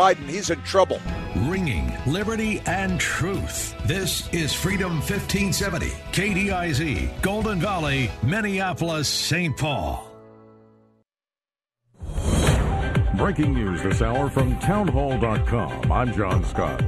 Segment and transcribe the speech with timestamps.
[0.00, 0.98] Biden, he's in trouble.
[1.40, 3.74] Ringing liberty and truth.
[3.86, 9.54] This is Freedom 1570, KDIZ, Golden Valley, Minneapolis, St.
[9.58, 10.10] Paul.
[13.14, 15.92] Breaking news this hour from townhall.com.
[15.92, 16.80] I'm John Scott.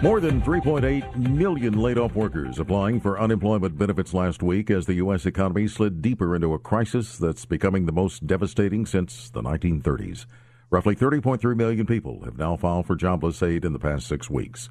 [0.00, 4.94] More than 3.8 million laid off workers applying for unemployment benefits last week as the
[4.94, 5.26] U.S.
[5.26, 10.26] economy slid deeper into a crisis that's becoming the most devastating since the 1930s.
[10.68, 14.68] Roughly 30.3 million people have now filed for jobless aid in the past six weeks.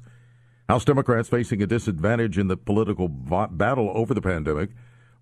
[0.68, 4.70] House Democrats facing a disadvantage in the political battle over the pandemic,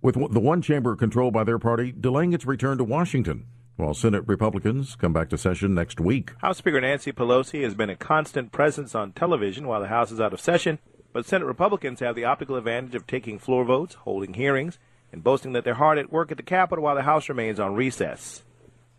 [0.03, 4.25] with the one chamber controlled by their party delaying its return to Washington while Senate
[4.27, 6.33] Republicans come back to session next week.
[6.39, 10.21] House Speaker Nancy Pelosi has been a constant presence on television while the House is
[10.21, 10.79] out of session,
[11.13, 14.79] but Senate Republicans have the optical advantage of taking floor votes, holding hearings,
[15.13, 17.75] and boasting that they're hard at work at the Capitol while the House remains on
[17.75, 18.44] recess.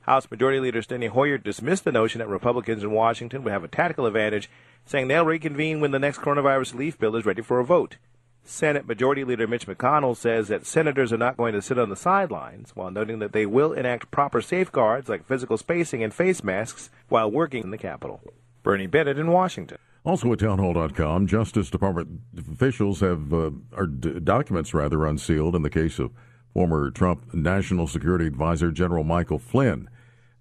[0.06, 3.68] House Majority Leader Steny Hoyer dismissed the notion that Republicans in Washington would have a
[3.68, 4.52] tactical advantage,
[4.86, 7.98] saying they'll reconvene when the next coronavirus relief bill is ready for a vote.
[8.44, 11.96] Senate Majority Leader Mitch McConnell says that senators are not going to sit on the
[11.96, 16.92] sidelines, while noting that they will enact proper safeguards like physical spacing and face masks
[17.10, 18.22] while working in the Capitol.
[18.62, 19.80] Bernie Bennett in Washington.
[20.04, 25.70] Also at townhall.com, Justice Department officials have uh, are d- documents rather unsealed in the
[25.72, 26.12] case of
[26.54, 29.90] former Trump National Security Advisor General Michael Flynn.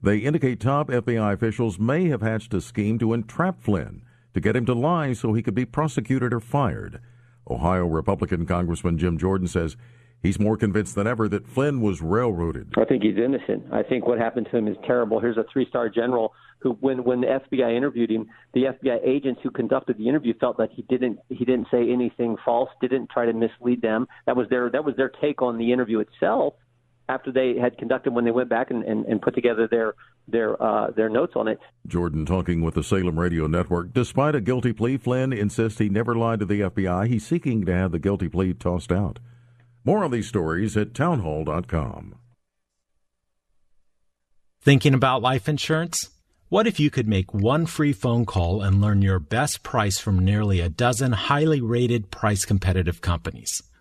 [0.05, 4.03] They indicate top FBI officials may have hatched a scheme to entrap Flynn
[4.35, 7.01] to get him to lie so he could be prosecuted or fired.
[7.49, 9.79] Ohio Republican Congressman Jim Jordan says
[10.23, 12.75] he's more convinced than ever that Flynn was railroaded.
[12.77, 13.65] I think he's innocent.
[13.73, 15.21] I think what happened to him is terrible.
[15.21, 19.51] Here's a three-star general who, when when the FBI interviewed him, the FBI agents who
[19.51, 23.33] conducted the interview felt that he didn't he didn't say anything false, didn't try to
[23.33, 24.07] mislead them.
[24.27, 26.57] That was their that was their take on the interview itself
[27.09, 29.95] after they had conducted when they went back and, and, and put together their
[30.27, 31.59] their uh, their notes on it.
[31.87, 33.93] Jordan talking with the Salem Radio Network.
[33.93, 37.09] Despite a guilty plea, Flynn insists he never lied to the FBI.
[37.09, 39.19] He's seeking to have the guilty plea tossed out.
[39.85, 42.15] More on these stories at townhall.com.
[44.63, 46.09] Thinking about life insurance?
[46.49, 50.25] What if you could make one free phone call and learn your best price from
[50.25, 53.63] nearly a dozen highly rated price competitive companies?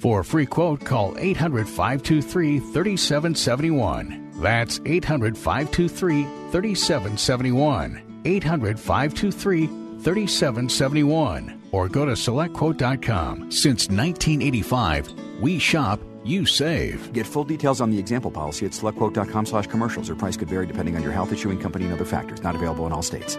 [0.00, 4.32] For a free quote, call 800 523 3771.
[4.40, 6.22] That's 800 523
[6.52, 8.22] 3771.
[8.24, 11.62] 800 523 3771.
[11.70, 13.50] Or go to selectquote.com.
[13.50, 17.12] Since 1985, we shop, you save.
[17.12, 20.10] Get full details on the example policy at selectquote.com slash commercials.
[20.10, 22.42] Or price could vary depending on your health issuing company and other factors.
[22.42, 23.36] Not available in all states.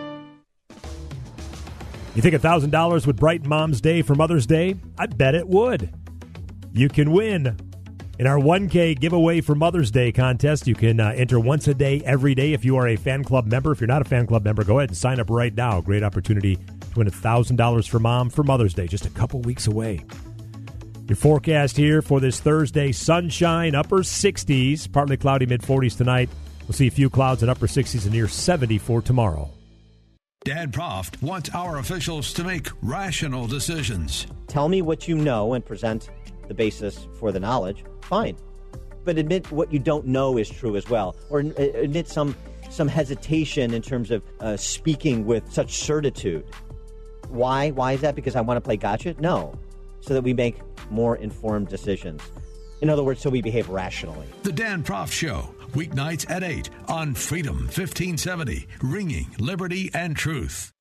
[2.15, 4.75] You think $1,000 would brighten Mom's Day for Mother's Day?
[4.97, 5.93] I bet it would.
[6.71, 7.57] You can win
[8.19, 10.67] in our 1K giveaway for Mother's Day contest.
[10.67, 13.47] You can uh, enter once a day, every day, if you are a fan club
[13.47, 13.71] member.
[13.71, 15.81] If you're not a fan club member, go ahead and sign up right now.
[15.81, 16.63] Great opportunity to
[16.95, 20.05] win $1,000 for mom for Mother's Day, just a couple weeks away.
[21.07, 26.29] Your forecast here for this Thursday sunshine, upper 60s, partly cloudy, mid 40s tonight.
[26.67, 29.49] We'll see a few clouds in upper 60s and near 70 for tomorrow.
[30.45, 34.27] Dan Proft wants our officials to make rational decisions.
[34.47, 36.09] Tell me what you know and present
[36.49, 38.35] the basis for the knowledge, fine.
[39.05, 42.35] But admit what you don't know is true as well, or admit some
[42.69, 46.45] some hesitation in terms of uh, speaking with such certitude.
[47.29, 47.71] Why?
[47.71, 48.15] Why is that?
[48.15, 49.15] Because I want to play gotcha?
[49.19, 49.57] No,
[50.01, 50.57] so that we make
[50.91, 52.21] more informed decisions.
[52.81, 54.27] In other words, so we behave rationally.
[54.43, 60.71] The Dan Proft Show, weeknights at 8 on Freedom 1570, ringing liberty and truth.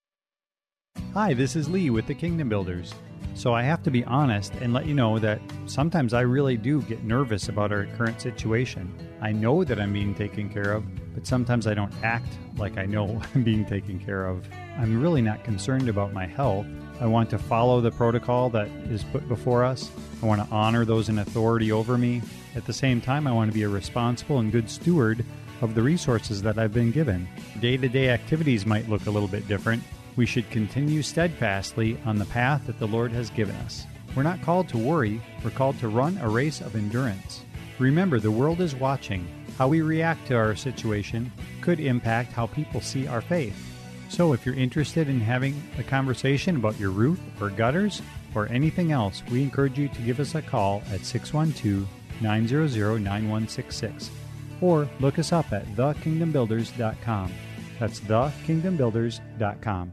[1.14, 2.94] Hi, this is Lee with the Kingdom Builders.
[3.34, 6.82] So I have to be honest and let you know that sometimes I really do
[6.82, 8.92] get nervous about our current situation.
[9.20, 10.84] I know that I'm being taken care of,
[11.14, 14.48] but sometimes I don't act like I know I'm being taken care of.
[14.76, 16.66] I'm really not concerned about my health.
[17.00, 19.90] I want to follow the protocol that is put before us.
[20.22, 22.22] I want to honor those in authority over me.
[22.56, 25.24] At the same time, I want to be a responsible and good steward
[25.60, 27.28] of the resources that I've been given.
[27.60, 29.82] Day to day activities might look a little bit different,
[30.18, 33.86] we should continue steadfastly on the path that the Lord has given us.
[34.14, 37.44] We're not called to worry, we're called to run a race of endurance.
[37.78, 39.26] Remember, the world is watching.
[39.56, 43.56] How we react to our situation could impact how people see our faith.
[44.08, 48.02] So, if you're interested in having a conversation about your roof or gutters,
[48.34, 51.88] or anything else, we encourage you to give us a call at 612
[52.20, 54.10] 900 9166
[54.60, 57.32] or look us up at thekingdombuilders.com.
[57.78, 59.92] That's thekingdombuilders.com.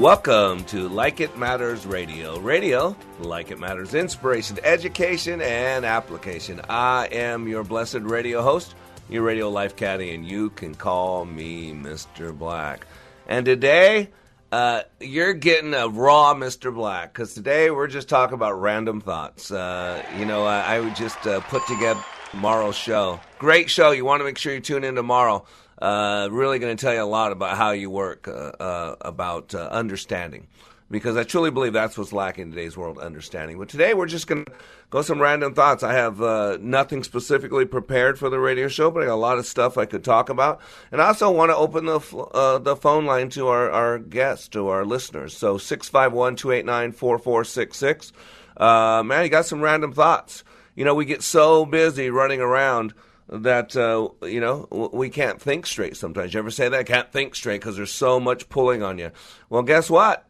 [0.00, 2.38] Welcome to Like It Matters Radio.
[2.40, 6.62] Radio, like it matters, inspiration, education, and application.
[6.70, 8.74] I am your blessed radio host,
[9.10, 12.36] your radio life caddy, and you can call me Mr.
[12.36, 12.86] Black.
[13.28, 14.08] And today,
[14.50, 16.74] uh, you're getting a raw Mr.
[16.74, 19.50] Black because today we're just talking about random thoughts.
[19.50, 23.20] Uh, you know, I, I would just uh, put together tomorrow's show.
[23.38, 23.90] Great show.
[23.90, 25.44] You want to make sure you tune in tomorrow.
[25.80, 29.54] Uh, really going to tell you a lot about how you work, uh, uh, about
[29.54, 30.46] uh, understanding.
[30.90, 33.58] Because I truly believe that's what's lacking in today's world, understanding.
[33.58, 34.52] But today we're just going to
[34.90, 35.84] go some random thoughts.
[35.84, 39.38] I have uh, nothing specifically prepared for the radio show, but I got a lot
[39.38, 40.60] of stuff I could talk about.
[40.90, 42.00] And I also want to open the
[42.34, 45.36] uh, the phone line to our, our guests, to our listeners.
[45.36, 48.12] So 651 289 4466.
[48.56, 50.42] Uh, man, you got some random thoughts.
[50.74, 52.94] You know, we get so busy running around
[53.30, 56.34] that uh, you know we can't think straight sometimes.
[56.34, 56.86] You ever say that?
[56.86, 59.12] Can't think straight because there's so much pulling on you.
[59.48, 60.26] Well, guess what?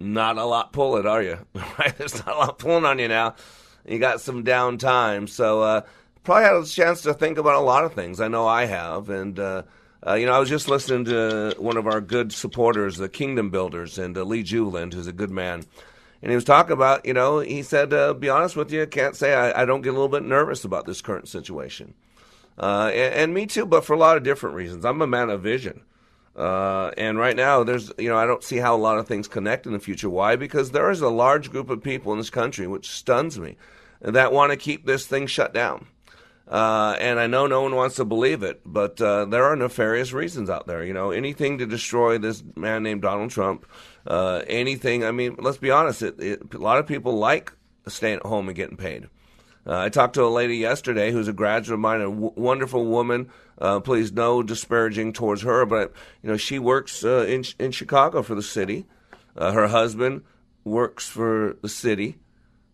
[0.00, 1.38] Not a lot pulling, are you?
[1.54, 1.96] right?
[1.96, 3.36] There's not a lot pulling on you now.
[3.86, 5.80] You got some downtime, so uh,
[6.24, 8.20] probably had a chance to think about a lot of things.
[8.20, 9.62] I know I have, and uh,
[10.06, 13.50] uh, you know, I was just listening to one of our good supporters, the Kingdom
[13.50, 15.64] Builders, and uh, Lee Juveland, who's a good man.
[16.22, 19.16] And he was talking about, you know, he said, uh, be honest with you, can't
[19.16, 21.94] say I, I don't get a little bit nervous about this current situation.
[22.58, 24.84] Uh, and, and, me too, but for a lot of different reasons.
[24.84, 25.82] I'm a man of vision.
[26.36, 29.28] Uh, and right now, there's, you know, I don't see how a lot of things
[29.28, 30.08] connect in the future.
[30.08, 30.36] Why?
[30.36, 33.56] Because there is a large group of people in this country, which stuns me,
[34.00, 35.86] that want to keep this thing shut down.
[36.48, 40.12] Uh, and I know no one wants to believe it, but uh, there are nefarious
[40.12, 40.84] reasons out there.
[40.84, 43.66] You know, anything to destroy this man named Donald Trump,
[44.06, 45.04] uh, anything.
[45.04, 46.02] I mean, let's be honest.
[46.02, 47.52] It, it, a lot of people like
[47.86, 49.08] staying at home and getting paid.
[49.66, 52.84] Uh, I talked to a lady yesterday who's a graduate of mine, a w- wonderful
[52.84, 53.30] woman.
[53.58, 55.92] Uh, please, no disparaging towards her, but
[56.22, 58.86] you know she works uh, in in Chicago for the city.
[59.36, 60.22] Uh, her husband
[60.64, 62.16] works for the city.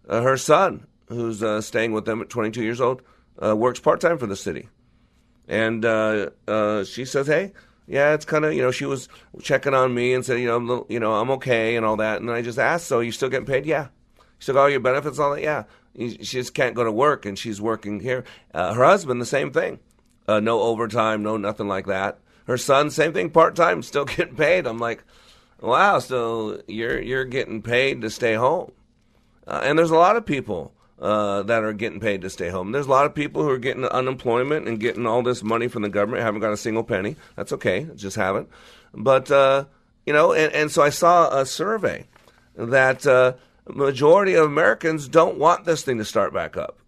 [0.08, 3.02] Uh, her son, who's uh, staying with them at 22 years old,
[3.36, 4.68] works part time for the city.
[5.46, 5.82] And
[6.86, 7.52] she says, "Hey,
[7.86, 9.10] yeah, it's kind of you know she was
[9.42, 12.22] checking on me and said, you know, I'm you know, I'm okay and all that."
[12.22, 13.88] And I just asked, "So you still getting paid?" Yeah.
[14.38, 15.42] Still got all your benefits, all that?
[15.42, 15.64] Yeah
[15.98, 18.24] she just can't go to work, and she's working here.
[18.54, 19.80] Uh, her husband, the same thing.
[20.26, 22.18] Uh, no overtime, no nothing like that.
[22.46, 24.66] Her son, same thing, part time, still getting paid.
[24.66, 25.02] I'm like,
[25.60, 28.72] wow, so you're you're getting paid to stay home,
[29.46, 32.72] uh, and there's a lot of people uh, that are getting paid to stay home.
[32.72, 35.82] There's a lot of people who are getting unemployment and getting all this money from
[35.82, 37.16] the government, haven't got a single penny.
[37.34, 38.48] That's okay, just haven't.
[38.94, 39.64] But uh,
[40.06, 42.06] you know, and, and so I saw a survey
[42.54, 43.34] that uh,
[43.68, 46.78] majority of Americans don't want this thing to start back up.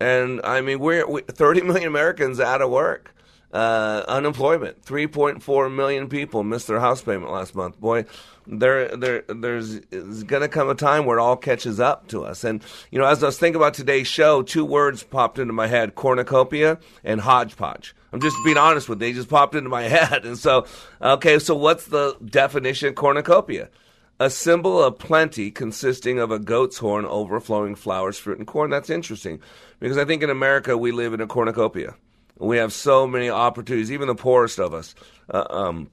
[0.00, 3.12] And I mean, we're we, 30 million Americans out of work.
[3.52, 4.84] Uh, unemployment.
[4.84, 7.80] 3.4 million people missed their house payment last month.
[7.80, 8.04] Boy,
[8.46, 12.44] there, there, there's going to come a time where it all catches up to us.
[12.44, 15.68] And, you know, as I was thinking about today's show, two words popped into my
[15.68, 17.94] head cornucopia and hodgepodge.
[18.12, 19.08] I'm just being honest with you.
[19.08, 20.26] They just popped into my head.
[20.26, 20.66] And so,
[21.00, 23.70] okay, so what's the definition of cornucopia?
[24.18, 28.70] A symbol of plenty consisting of a goat's horn overflowing flowers, fruit, and corn.
[28.70, 29.40] That's interesting
[29.78, 31.94] because I think in America we live in a cornucopia.
[32.38, 33.92] We have so many opportunities.
[33.92, 34.94] Even the poorest of us
[35.30, 35.90] uh, um,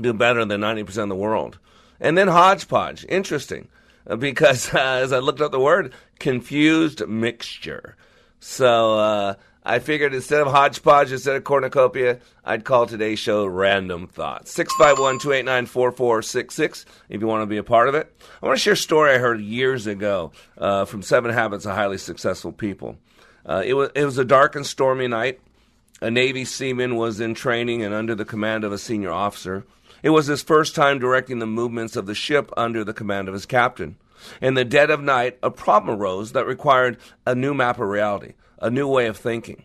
[0.00, 1.58] do better than 90% of the world.
[2.00, 3.04] And then hodgepodge.
[3.08, 3.68] Interesting
[4.06, 7.96] uh, because uh, as I looked up the word, confused mixture.
[8.40, 9.34] So, uh,
[9.70, 14.50] I figured instead of hodgepodge, instead of cornucopia, I'd call today's show Random Thoughts.
[14.50, 18.12] 651 289 4466 if you want to be a part of it.
[18.42, 21.76] I want to share a story I heard years ago uh, from Seven Habits of
[21.76, 22.98] Highly Successful People.
[23.46, 25.38] Uh, it, was, it was a dark and stormy night.
[26.00, 29.64] A Navy seaman was in training and under the command of a senior officer.
[30.02, 33.34] It was his first time directing the movements of the ship under the command of
[33.34, 33.98] his captain.
[34.42, 38.32] In the dead of night, a problem arose that required a new map of reality
[38.60, 39.64] a new way of thinking.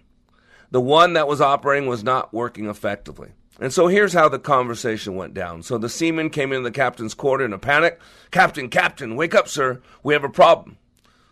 [0.72, 3.32] The one that was operating was not working effectively.
[3.60, 5.64] And so here's how the conversation went down.
[5.64, 8.02] So the seaman came into the captain's quarter in a panic.
[8.32, 9.82] Captain, Captain, wake up, sir.
[10.04, 10.78] We have a problem.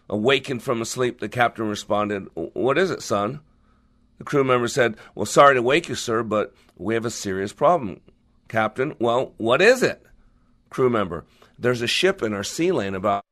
[0.10, 3.39] Awakened from a sleep, the captain responded, What is it, son?
[4.20, 7.51] The crew member said, Well, sorry to wake you, sir, but we have a serious
[7.51, 8.00] problem.
[8.48, 10.05] Captain, well, what is it?
[10.70, 11.25] Crew member,
[11.58, 13.24] there's a ship in our sea lane about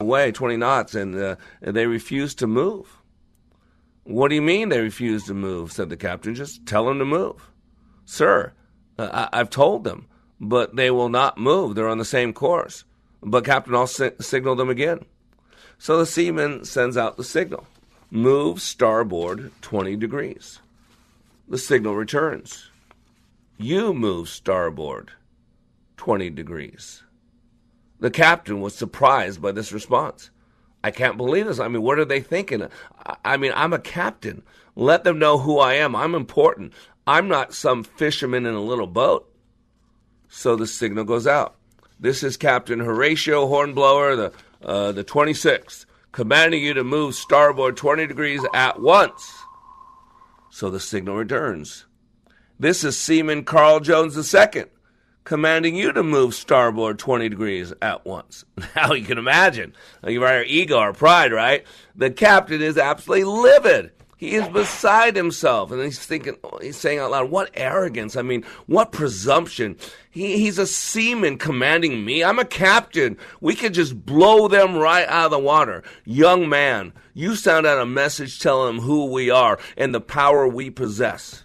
[0.00, 3.01] away 20 knots and uh, they refuse to move.
[4.04, 5.72] What do you mean they refuse to move?
[5.72, 6.34] said the captain.
[6.34, 7.50] Just tell them to move.
[8.04, 8.52] Sir,
[8.98, 10.06] uh, I- have told them,
[10.40, 11.74] but they will not move.
[11.74, 12.84] They're on the same course.
[13.22, 15.04] But Captain, I'll si- signal them again.
[15.78, 17.66] So the seaman sends out the signal
[18.10, 20.58] move starboard 20 degrees.
[21.48, 22.68] The signal returns.
[23.56, 25.12] You move starboard
[25.96, 27.04] 20 degrees.
[28.00, 30.30] The captain was surprised by this response.
[30.84, 31.60] I can't believe this.
[31.60, 32.66] I mean, what are they thinking?
[33.24, 34.42] I mean, I'm a captain.
[34.74, 35.94] Let them know who I am.
[35.94, 36.72] I'm important.
[37.06, 39.28] I'm not some fisherman in a little boat.
[40.28, 41.56] So the signal goes out.
[42.00, 44.32] This is Captain Horatio Hornblower, the
[44.64, 49.32] uh, the 26th, commanding you to move starboard 20 degrees at once.
[50.50, 51.86] So the signal returns.
[52.58, 54.64] This is Seaman Carl Jones II,
[55.24, 58.44] commanding you to move starboard 20 degrees at once.
[58.76, 59.74] Now you can imagine,
[60.06, 61.64] you our ego, our pride, right?
[61.94, 63.92] The captain is absolutely livid.
[64.22, 68.14] He is beside himself, and he's thinking, he's saying out loud, "What arrogance!
[68.14, 69.76] I mean, what presumption!
[70.12, 72.22] He, he's a seaman commanding me.
[72.22, 73.18] I'm a captain.
[73.40, 75.82] We could just blow them right out of the water.
[76.04, 80.46] Young man, you sound out a message telling them who we are and the power
[80.46, 81.42] we possess."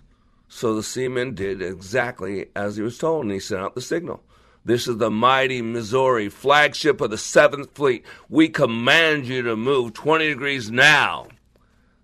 [0.57, 4.23] So the seaman did exactly as he was told, and he sent out the signal.
[4.65, 8.03] This is the mighty Missouri, flagship of the Seventh Fleet.
[8.27, 11.27] We command you to move 20 degrees now.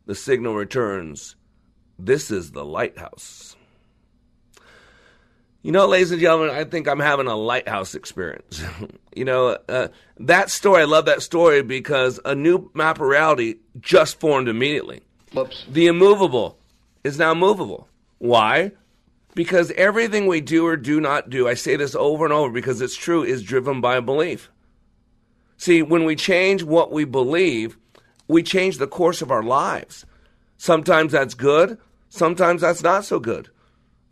[0.06, 1.36] The signal returns.
[1.98, 3.56] This is the lighthouse.
[5.64, 8.64] You know, ladies and gentlemen, I think I'm having a lighthouse experience.
[9.16, 9.88] you know, uh,
[10.20, 15.02] that story, I love that story because a new map of reality just formed immediately.
[15.34, 15.66] Whoops.
[15.68, 16.60] The immovable
[17.04, 17.88] is now movable.
[18.24, 18.72] Why?
[19.36, 22.80] Because everything we do or do not do, I say this over and over because
[22.80, 24.50] it's true, is driven by belief.
[25.58, 27.78] See, when we change what we believe,
[28.30, 30.06] we change the course of our lives.
[30.56, 31.78] Sometimes that's good,
[32.08, 33.50] sometimes that's not so good.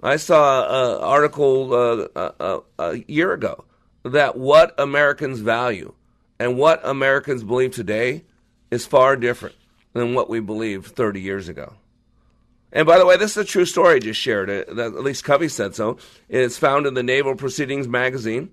[0.03, 3.63] I saw an article uh, a, uh, a year ago
[4.03, 5.93] that what Americans value
[6.37, 8.25] and what Americans believe today
[8.71, 9.55] is far different
[9.93, 11.75] than what we believed 30 years ago.
[12.71, 14.49] And by the way, this is a true story I just shared.
[14.49, 15.97] At least Covey said so.
[16.29, 18.51] It's found in the Naval Proceedings magazine.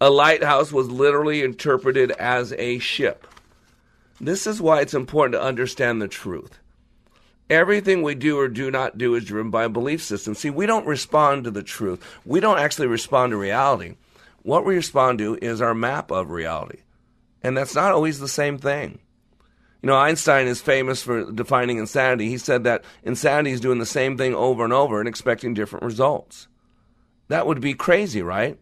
[0.00, 3.26] A lighthouse was literally interpreted as a ship.
[4.20, 6.58] This is why it's important to understand the truth.
[7.48, 10.34] Everything we do or do not do is driven by a belief system.
[10.34, 12.02] See, we don't respond to the truth.
[12.24, 13.96] We don't actually respond to reality.
[14.42, 16.80] What we respond to is our map of reality.
[17.42, 18.98] And that's not always the same thing.
[19.84, 22.30] You know, Einstein is famous for defining insanity.
[22.30, 25.84] He said that insanity is doing the same thing over and over and expecting different
[25.84, 26.48] results.
[27.28, 28.58] That would be crazy, right?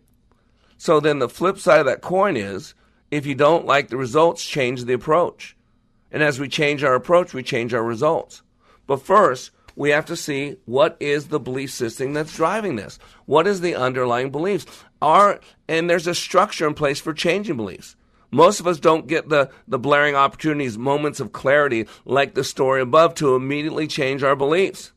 [0.79, 2.75] So then the flip side of that coin is
[3.13, 5.57] if you don't like the results, change the approach.
[6.11, 8.43] And as we change our approach, we change our results.
[8.89, 12.99] But first, we have to see what is the belief system that's driving this.
[13.27, 14.67] What is the underlying beliefs?
[15.01, 15.39] Are
[15.69, 17.95] and there's a structure in place for changing beliefs.
[18.33, 22.81] Most of us don't get the, the blaring opportunities, moments of clarity like the story
[22.81, 24.93] above to immediately change our beliefs.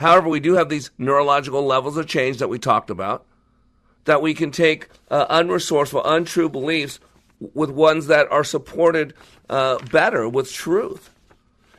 [0.00, 3.26] However, we do have these neurological levels of change that we talked about
[4.04, 6.98] that we can take uh, unresourceful, untrue beliefs
[7.54, 9.14] with ones that are supported
[9.48, 11.10] uh, better with truth.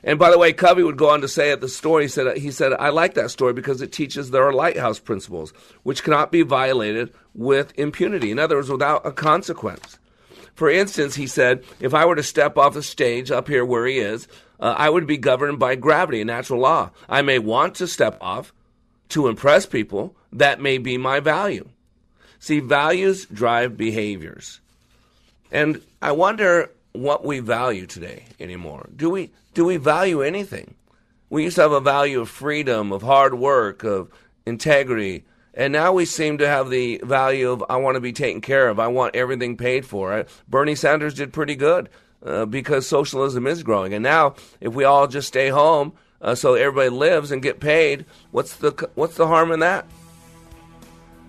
[0.04, 2.38] And by the way, Covey would go on to say at the story, he said,
[2.38, 5.52] he said, I like that story because it teaches there are lighthouse principles
[5.84, 8.30] which cannot be violated with impunity.
[8.30, 9.98] In other words, without a consequence.
[10.56, 13.86] For instance, he said, if I were to step off the stage up here where
[13.86, 14.28] he is,
[14.60, 16.92] uh, I would be governed by gravity, a natural law.
[17.10, 18.54] I may want to step off
[19.10, 20.16] to impress people.
[20.32, 21.70] That may be my value.
[22.40, 24.60] See, values drive behaviors.
[25.52, 28.90] And I wonder what we value today anymore.
[28.96, 30.76] Do we do we value anything?
[31.30, 34.10] We used to have a value of freedom, of hard work, of
[34.46, 38.42] integrity, and now we seem to have the value of I want to be taken
[38.42, 38.80] care of.
[38.80, 40.26] I want everything paid for.
[40.48, 41.90] Bernie Sanders did pretty good
[42.26, 43.94] uh, because socialism is growing.
[43.94, 48.06] And now, if we all just stay home uh, so everybody lives and get paid,
[48.32, 49.86] what's the what's the harm in that?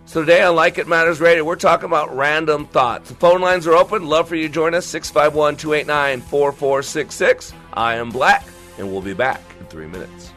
[0.06, 3.08] So today on Like It Matters Radio, we're talking about random thoughts.
[3.08, 4.06] The phone lines are open.
[4.06, 7.54] Love for you to join us, 651 289 4466.
[7.72, 8.46] I am Black,
[8.78, 10.33] and we'll be back in three minutes.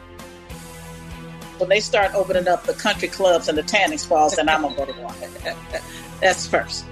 [1.58, 4.76] When they start opening up the country clubs and the tanning spas, then I'm gonna
[4.76, 5.14] go to one.
[6.20, 6.84] That's first.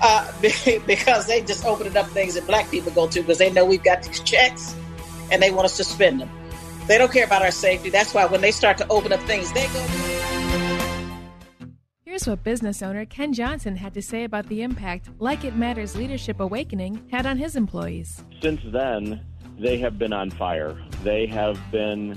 [0.00, 0.32] Uh,
[0.86, 3.84] because they just opening up things that black people go to because they know we've
[3.84, 4.74] got these checks
[5.30, 6.30] and they want us to spend them.
[6.88, 7.90] They don't care about our safety.
[7.90, 10.12] That's why when they start to open up things, they go.
[12.04, 15.96] Here's what business owner Ken Johnson had to say about the impact Like It Matters
[15.96, 18.22] Leadership Awakening had on his employees.
[18.42, 19.24] Since then,
[19.58, 20.76] they have been on fire.
[21.04, 22.16] They have been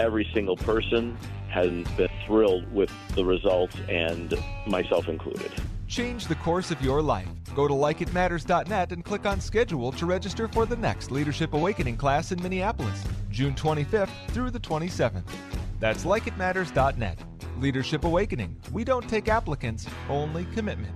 [0.00, 1.16] Every single person
[1.48, 4.34] has been thrilled with the results, and
[4.66, 5.50] myself included.
[5.88, 7.26] Change the course of your life.
[7.54, 12.30] Go to likeitmatters.net and click on schedule to register for the next Leadership Awakening class
[12.30, 15.24] in Minneapolis, June 25th through the 27th.
[15.80, 17.18] That's likeitmatters.net.
[17.58, 18.56] Leadership Awakening.
[18.70, 20.94] We don't take applicants, only commitment.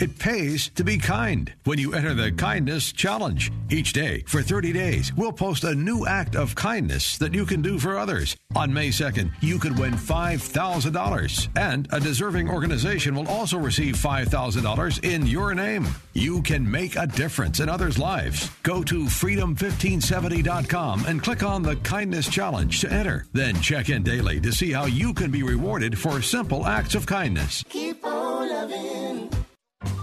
[0.00, 3.52] It pays to be kind when you enter the Kindness Challenge.
[3.70, 7.62] Each day for 30 days, we'll post a new act of kindness that you can
[7.62, 8.36] do for others.
[8.56, 15.04] On May 2nd, you could win $5,000, and a deserving organization will also receive $5,000
[15.04, 15.86] in your name.
[16.12, 18.50] You can make a difference in others' lives.
[18.64, 23.26] Go to freedom1570.com and click on the Kindness Challenge to enter.
[23.32, 27.06] Then check in daily to see how you can be rewarded for simple acts of
[27.06, 27.62] kindness.
[27.68, 29.33] Keep on loving.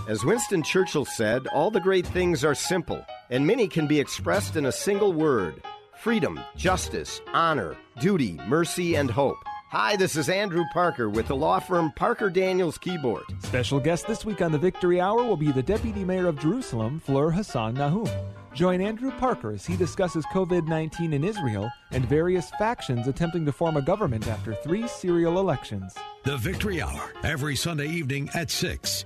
[0.08, 4.56] As Winston Churchill said, all the great things are simple, and many can be expressed
[4.56, 5.64] in a single word
[6.02, 9.38] freedom, justice, honor, duty, mercy, and hope.
[9.70, 13.24] Hi, this is Andrew Parker with the law firm Parker Daniels Kibort.
[13.46, 17.00] Special guest this week on the Victory Hour will be the Deputy Mayor of Jerusalem,
[17.00, 18.10] Fleur Hassan Nahoum.
[18.54, 23.54] Join Andrew Parker as he discusses COVID 19 in Israel and various factions attempting to
[23.54, 25.96] form a government after three serial elections.
[26.24, 29.06] The Victory Hour, every Sunday evening at 6.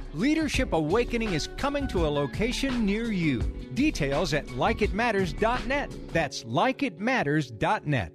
[0.13, 3.39] Leadership Awakening is coming to a location near you.
[3.73, 5.91] Details at likeitmatters.net.
[6.11, 8.11] That's likeitmatters.net.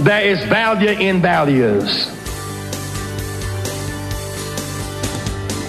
[0.00, 2.08] There is value in values.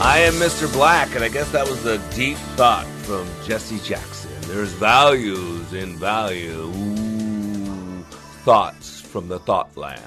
[0.01, 0.71] I am Mr.
[0.73, 4.31] Black, and I guess that was the deep thought from Jesse Jackson.
[4.41, 6.71] There's values in value.
[6.75, 8.03] Ooh,
[8.43, 10.01] thoughts from the thought land.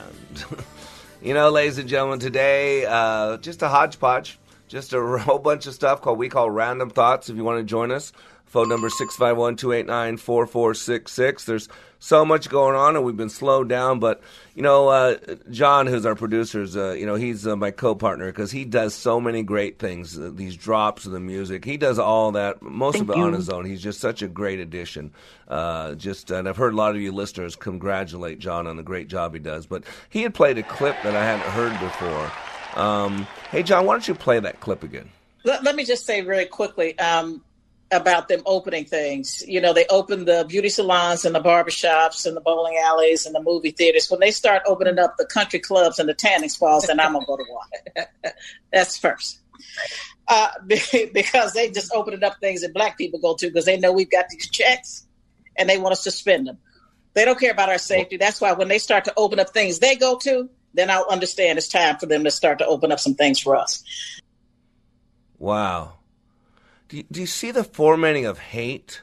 [1.23, 5.75] you know, ladies and gentlemen, today, uh, just a hodgepodge, just a whole bunch of
[5.75, 7.29] stuff called we call random thoughts.
[7.29, 8.13] If you want to join us,
[8.47, 11.45] phone number 651 289 4466.
[11.45, 13.99] There's so much going on, and we've been slowed down.
[13.99, 14.21] But
[14.55, 15.17] you know, uh,
[15.51, 19.21] John, who's our producer, uh, you know, he's uh, my co-partner because he does so
[19.21, 20.19] many great things.
[20.19, 23.25] Uh, these drops of the music, he does all that, most Thank of it you.
[23.25, 23.65] on his own.
[23.65, 25.13] He's just such a great addition.
[25.49, 29.09] Uh, just, and I've heard a lot of you listeners congratulate John on the great
[29.09, 29.67] job he does.
[29.67, 32.33] But he had played a clip that I hadn't heard before.
[32.77, 35.11] Um, hey, John, why don't you play that clip again?
[35.45, 37.43] Let, let me just say really quickly um,
[37.97, 39.43] about them opening things.
[39.47, 43.35] You know, they open the beauty salons and the barbershops and the bowling alleys and
[43.35, 44.11] the movie theaters.
[44.11, 47.25] When they start opening up the country clubs and the tanning spas, then I'm going
[47.25, 48.07] to go to one.
[48.73, 49.41] That's first.
[50.29, 53.93] Uh, because they just opening up things that black people go to because they know
[53.93, 55.07] we've got these checks
[55.57, 56.59] and they want us to spend them.
[57.15, 58.19] They don't care about our safety.
[58.19, 61.59] That's why when they start to open up things they go to, then I'll understand
[61.59, 63.83] it's time for them to start to open up some things for us.
[65.39, 65.96] Wow.
[66.89, 69.03] Do you, do you see the formatting of hate?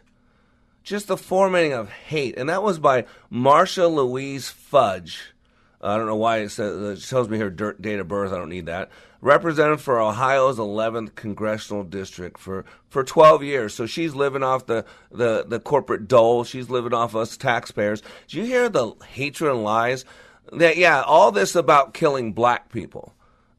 [0.83, 2.37] Just the formatting of hate.
[2.37, 5.33] And that was by Marcia Louise Fudge.
[5.81, 8.31] Uh, I don't know why it says uh, it shows me her date of birth.
[8.31, 8.89] I don't need that.
[9.21, 13.73] Representative for Ohio's 11th congressional district for, for 12 years.
[13.73, 16.43] So she's living off the, the, the corporate dole.
[16.43, 18.01] She's living off us taxpayers.
[18.27, 20.05] Do you hear the hatred and lies?
[20.51, 23.13] That yeah, all this about killing black people.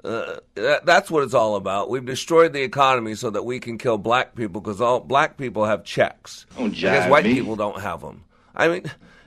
[0.04, 1.88] Uh, that, that's what it's all about.
[1.88, 5.64] We've destroyed the economy so that we can kill black people because all black people
[5.64, 6.44] have checks.
[6.58, 7.34] Don't because white me.
[7.34, 8.24] people don't have them.
[8.54, 8.82] I mean,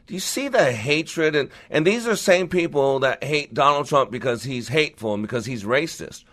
[0.06, 1.36] do you see the hatred?
[1.36, 5.46] And, and these are same people that hate Donald Trump because he's hateful and because
[5.46, 6.24] he's racist.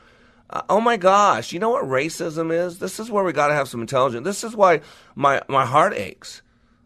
[0.51, 2.79] Uh, oh my gosh, you know what racism is?
[2.79, 4.25] This is where we got to have some intelligence.
[4.25, 4.83] This is why
[5.15, 6.43] my, my heart aches.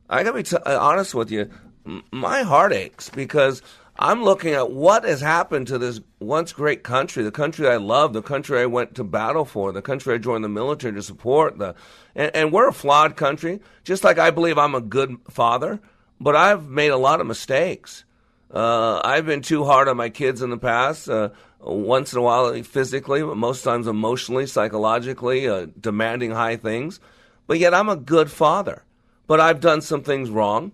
[0.08, 1.50] I got to be t- uh, honest with you.
[1.84, 3.62] M- My heart aches because
[4.00, 8.12] I'm looking at what has happened to this once great country, the country I love,
[8.12, 11.58] the country I went to battle for, the country I joined the military to support.
[11.58, 11.74] The,
[12.14, 15.80] and, and we're a flawed country, just like I believe I'm a good father,
[16.20, 18.04] but I've made a lot of mistakes.
[18.54, 21.08] Uh, I've been too hard on my kids in the past.
[21.08, 21.30] Uh,
[21.60, 27.00] once in a while, physically, but most times emotionally, psychologically, uh, demanding high things.
[27.48, 28.84] But yet, I'm a good father.
[29.26, 30.72] But I've done some things wrong.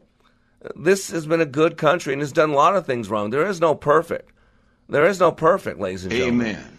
[0.77, 3.31] This has been a good country and has done a lot of things wrong.
[3.31, 4.31] There is no perfect.
[4.89, 6.47] There is no perfect, ladies and gentlemen.
[6.47, 6.79] Amen.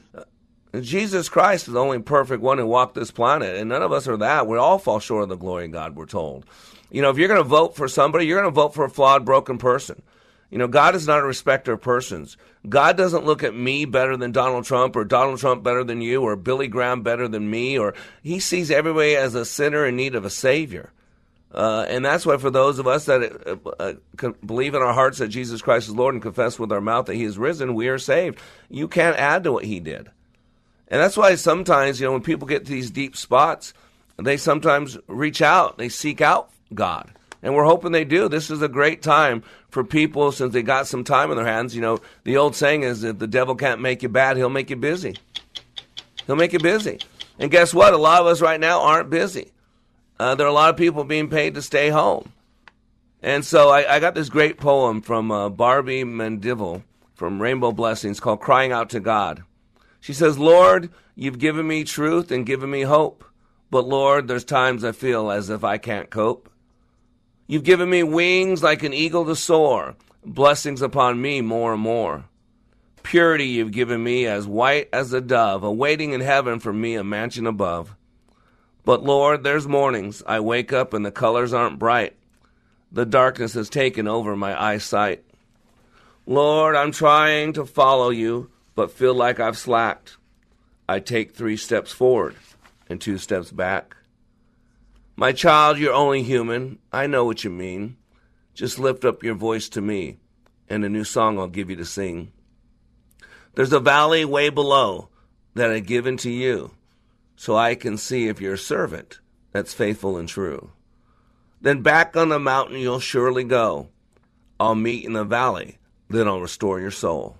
[0.74, 3.91] Uh, Jesus Christ is the only perfect one who walked this planet, and none of
[3.91, 4.48] us are that.
[4.48, 6.45] We all fall short of the glory of God, we're told.
[6.91, 8.89] You know, if you're going to vote for somebody, you're going to vote for a
[8.89, 10.02] flawed, broken person.
[10.52, 12.38] You know, God is not a respecter of persons.
[12.69, 16.21] God doesn't look at me better than Donald Trump or Donald Trump better than you
[16.21, 20.15] or Billy Graham better than me or he sees everybody as a sinner in need
[20.15, 20.93] of a savior.
[21.56, 25.20] Uh, and that's why for those of us that uh, uh, believe in our hearts
[25.20, 27.88] that Jesus Christ is Lord and confess with our mouth that he is risen, we
[27.88, 28.39] are saved.
[28.70, 30.10] You can't add to what he did.
[30.89, 33.74] And that's why sometimes, you know, when people get to these deep spots,
[34.18, 37.10] they sometimes reach out, they seek out God.
[37.41, 38.28] And we're hoping they do.
[38.28, 41.74] This is a great time for people since they got some time in their hands.
[41.74, 44.70] You know, the old saying is if the devil can't make you bad, he'll make
[44.70, 45.15] you busy.
[46.28, 47.00] He'll make you busy.
[47.39, 47.94] And guess what?
[47.94, 49.52] A lot of us right now aren't busy.
[50.19, 52.32] Uh, there are a lot of people being paid to stay home.
[53.21, 56.84] And so I, I got this great poem from uh, Barbie Mendivel
[57.15, 59.43] from Rainbow Blessings called Crying Out to God.
[59.99, 63.23] She says, Lord, you've given me truth and given me hope.
[63.71, 66.49] But Lord, there's times I feel as if I can't cope.
[67.47, 72.25] You've given me wings like an eagle to soar, blessings upon me more and more.
[73.04, 77.04] Purity you've given me as white as a dove, awaiting in heaven for me a
[77.04, 77.95] mansion above.
[78.86, 82.15] But Lord, there's mornings I wake up and the colors aren't bright.
[82.91, 85.24] The darkness has taken over my eyesight.
[86.28, 90.17] Lord, I'm trying to follow you, but feel like I've slacked.
[90.88, 92.36] I take three steps forward
[92.88, 93.98] and two steps back.
[95.15, 96.80] My child, you're only human.
[96.91, 97.98] I know what you mean.
[98.54, 100.17] Just lift up your voice to me,
[100.69, 102.32] and a new song I'll give you to sing.
[103.56, 105.10] There's a valley way below
[105.54, 106.71] that I've given to you,
[107.36, 109.19] so I can see if you're a servant
[109.52, 110.71] that's faithful and true.
[111.62, 113.89] Then back on the mountain you'll surely go.
[114.60, 115.78] I'll meet in the valley,
[116.10, 117.38] then I'll restore your soul.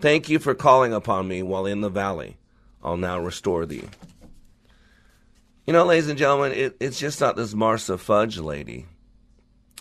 [0.00, 2.36] Thank you for calling upon me while in the valley.
[2.82, 3.84] I'll now restore thee.
[5.66, 8.86] You know, ladies and gentlemen, it, it's just not this Marcia Fudge lady.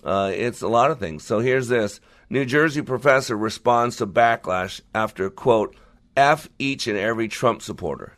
[0.03, 1.23] Uh, it's a lot of things.
[1.23, 5.75] So here's this New Jersey professor responds to backlash after, quote,
[6.17, 8.17] F each and every Trump supporter.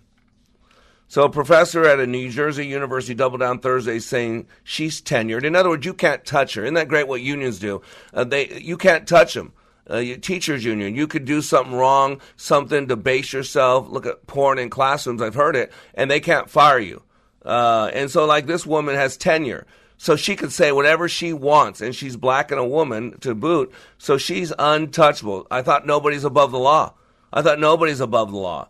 [1.09, 5.45] So a professor at a New Jersey university doubled down Thursday saying she's tenured.
[5.45, 6.63] In other words, you can't touch her.
[6.63, 7.81] Isn't that great what unions do?
[8.13, 9.53] Uh, they, you can't touch them.
[9.89, 14.59] Uh, teachers union, you could do something wrong, something to base yourself, look at porn
[14.59, 17.03] in classrooms, I've heard it, and they can't fire you.
[17.45, 19.65] Uh, and so, like, this woman has tenure.
[19.97, 23.71] So she could say whatever she wants, and she's black and a woman to boot,
[23.97, 25.47] so she's untouchable.
[25.49, 26.93] I thought nobody's above the law.
[27.31, 28.67] I thought nobody's above the law.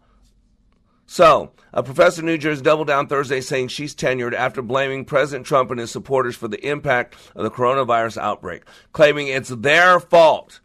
[1.09, 5.45] So, a professor in New Jersey doubled down Thursday saying she's tenured after blaming President
[5.45, 10.59] Trump and his supporters for the impact of the coronavirus outbreak, claiming it's their fault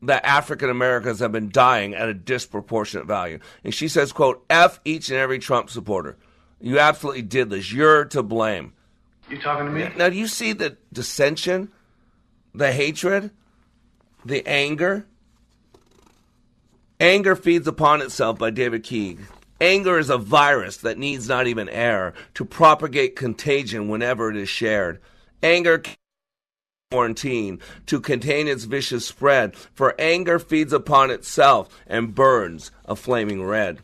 [0.00, 3.38] that African Americans have been dying at a disproportionate value.
[3.64, 6.16] And she says, quote, F each and every Trump supporter.
[6.58, 7.70] You absolutely did this.
[7.70, 8.72] You're to blame.
[9.28, 9.90] You talking to me?
[9.96, 11.70] Now, do you see the dissension,
[12.54, 13.30] the hatred,
[14.24, 15.06] the anger?
[16.98, 19.20] Anger feeds upon itself by David Keeg.
[19.60, 24.48] Anger is a virus that needs not even air to propagate contagion whenever it is
[24.48, 25.00] shared.
[25.42, 25.82] Anger
[26.90, 33.42] quarantine to contain its vicious spread, for anger feeds upon itself and burns a flaming
[33.42, 33.78] red.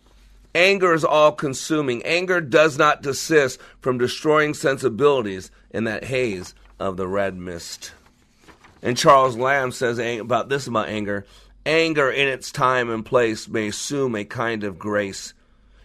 [0.55, 2.03] Anger is all consuming.
[2.05, 7.93] Anger does not desist from destroying sensibilities in that haze of the red mist.
[8.83, 11.25] And Charles Lamb says about this about anger
[11.65, 15.33] Anger in its time and place may assume a kind of grace.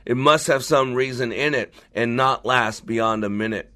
[0.08, 3.74] It must have some reason in it and not last beyond a minute.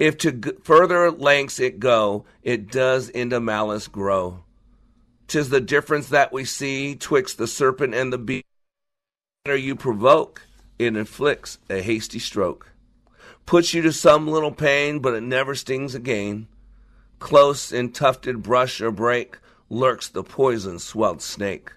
[0.00, 4.42] If to g- further lengths it go, it does into malice grow.
[5.28, 8.44] 'Tis the difference that we see twixt the serpent and the beast.
[9.46, 10.42] You provoke,
[10.76, 12.72] it inflicts a hasty stroke.
[13.46, 16.48] Puts you to some little pain, but it never stings again.
[17.20, 19.38] Close in tufted brush or brake
[19.70, 21.70] lurks the poison swelled snake,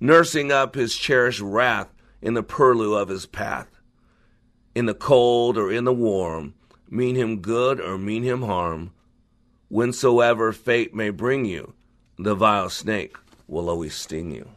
[0.00, 1.91] nursing up his cherished wrath
[2.22, 3.68] in the purlieu of his path.
[4.74, 6.54] In the cold or in the warm,
[6.88, 8.92] mean him good or mean him harm,
[9.70, 11.74] whensoever fate may bring you,
[12.18, 13.16] the vile snake
[13.48, 14.48] will always sting you.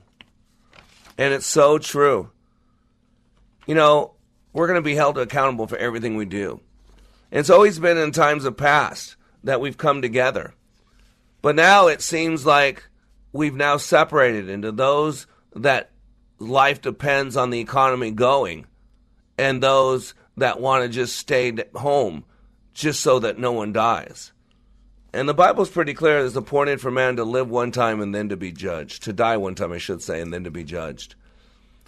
[1.18, 2.30] And it's so true.
[3.66, 4.14] You know,
[4.54, 6.62] we're going to be held accountable for everything we do.
[7.32, 10.54] It's always been in times of past that we've come together.
[11.42, 12.88] But now it seems like
[13.32, 15.92] we've now separated into those that
[16.40, 18.66] life depends on the economy going
[19.38, 22.26] and those that want to just stay at home
[22.74, 24.32] just so that no one dies.
[25.14, 28.30] And the Bible's pretty clear there's appointed for man to live one time and then
[28.30, 29.04] to be judged.
[29.04, 31.16] To die one time, I should say, and then to be judged.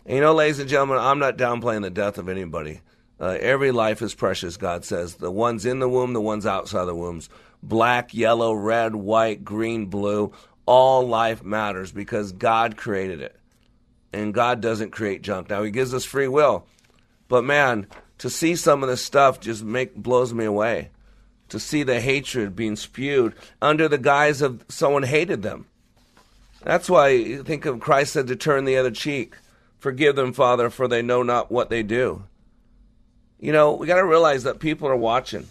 [0.05, 2.79] And you know, ladies and gentlemen, I'm not downplaying the death of anybody.
[3.19, 5.15] Uh, every life is precious, God says.
[5.15, 7.29] The ones in the womb, the ones outside the wombs.
[7.61, 10.31] Black, yellow, red, white, green, blue.
[10.65, 13.37] All life matters because God created it.
[14.13, 15.49] And God doesn't create junk.
[15.49, 16.65] Now, He gives us free will.
[17.27, 17.87] But man,
[18.19, 20.89] to see some of this stuff just make blows me away.
[21.49, 25.65] To see the hatred being spewed under the guise of someone hated them.
[26.63, 29.35] That's why you think of Christ said to turn the other cheek.
[29.79, 32.23] Forgive them, Father, for they know not what they do.
[33.39, 35.47] You know, we got to realize that people are watching.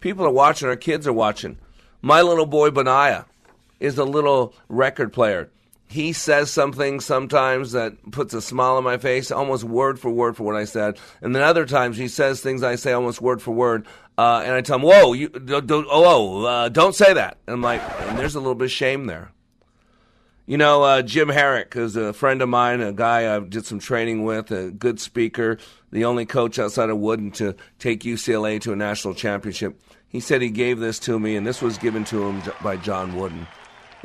[0.00, 0.68] People are watching.
[0.68, 1.58] Our kids are watching.
[2.00, 3.26] My little boy Benaiah
[3.80, 5.50] is a little record player.
[5.86, 10.36] He says something sometimes that puts a smile on my face, almost word for word
[10.36, 10.98] for what I said.
[11.20, 13.86] And then other times he says things I say almost word for word.
[14.16, 17.54] Uh, and I tell him, "Whoa, you don't, don't oh, uh, don't say that." And
[17.54, 19.32] I'm like, and there's a little bit of shame there.
[20.46, 23.78] You know, uh, Jim Harrick is a friend of mine, a guy I did some
[23.78, 25.56] training with, a good speaker,
[25.90, 29.80] the only coach outside of Wooden to take UCLA to a national championship.
[30.06, 33.16] He said he gave this to me, and this was given to him by John
[33.16, 33.46] Wooden.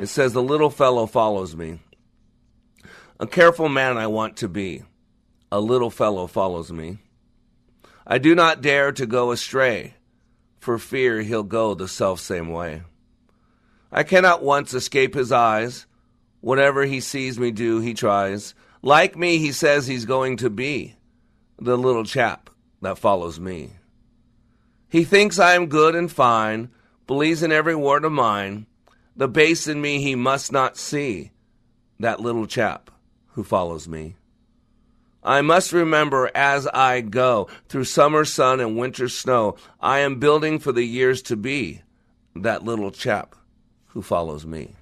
[0.00, 1.78] It says, The little fellow follows me.
[3.18, 4.82] A careful man I want to be.
[5.52, 6.98] A little fellow follows me.
[8.06, 9.94] I do not dare to go astray,
[10.58, 12.82] for fear he'll go the self same way.
[13.92, 15.84] I cannot once escape his eyes.
[16.40, 18.54] Whatever he sees me do, he tries.
[18.80, 20.96] Like me, he says he's going to be
[21.58, 22.48] the little chap
[22.80, 23.72] that follows me.
[24.88, 26.70] He thinks I am good and fine,
[27.06, 28.64] believes in every word of mine.
[29.16, 31.30] The base in me he must not see,
[31.98, 32.90] that little chap
[33.32, 34.16] who follows me.
[35.22, 40.58] I must remember as I go through summer sun and winter snow, I am building
[40.58, 41.82] for the years to be
[42.34, 43.34] that little chap
[43.88, 44.74] who follows me.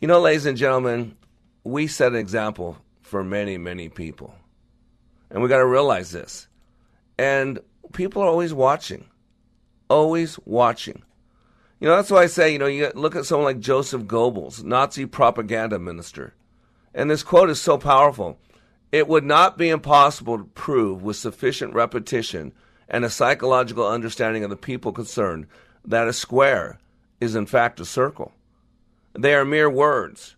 [0.00, 1.16] You know, ladies and gentlemen,
[1.64, 4.34] we set an example for many, many people.
[5.30, 6.46] And we got to realize this.
[7.18, 7.58] And
[7.92, 9.06] people are always watching,
[9.88, 11.02] always watching.
[11.80, 14.64] You know, that's why I say, you know, you look at someone like Joseph Goebbels,
[14.64, 16.34] Nazi propaganda minister.
[16.92, 18.38] And this quote is so powerful.
[18.90, 22.52] It would not be impossible to prove with sufficient repetition
[22.88, 25.46] and a psychological understanding of the people concerned
[25.84, 26.78] that a square
[27.20, 28.32] is in fact a circle.
[29.16, 30.36] They are mere words,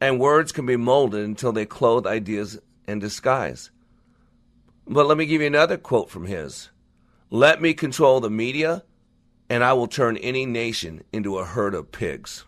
[0.00, 3.70] and words can be molded until they clothe ideas in disguise.
[4.86, 6.70] But let me give you another quote from his
[7.30, 8.84] Let me control the media,
[9.54, 12.44] and I will turn any nation into a herd of pigs.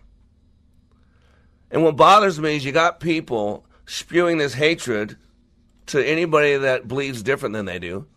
[1.70, 5.16] And what bothers me is you got people spewing this hatred
[5.86, 8.08] to anybody that believes different than they do.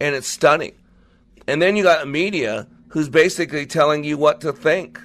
[0.00, 0.72] And it's stunning.
[1.46, 4.98] And then you got a media who's basically telling you what to think.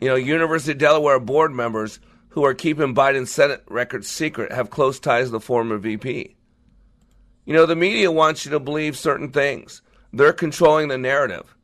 [0.00, 4.70] You know, University of Delaware board members who are keeping Biden's Senate records secret have
[4.70, 6.34] close ties to the former VP.
[7.44, 9.82] You know, the media wants you to believe certain things.
[10.12, 11.54] They're controlling the narrative.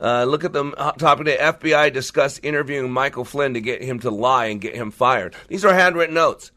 [0.00, 1.38] Uh, look at the topic today.
[1.40, 5.34] FBI discussed interviewing Michael Flynn to get him to lie and get him fired.
[5.48, 6.50] These are handwritten notes.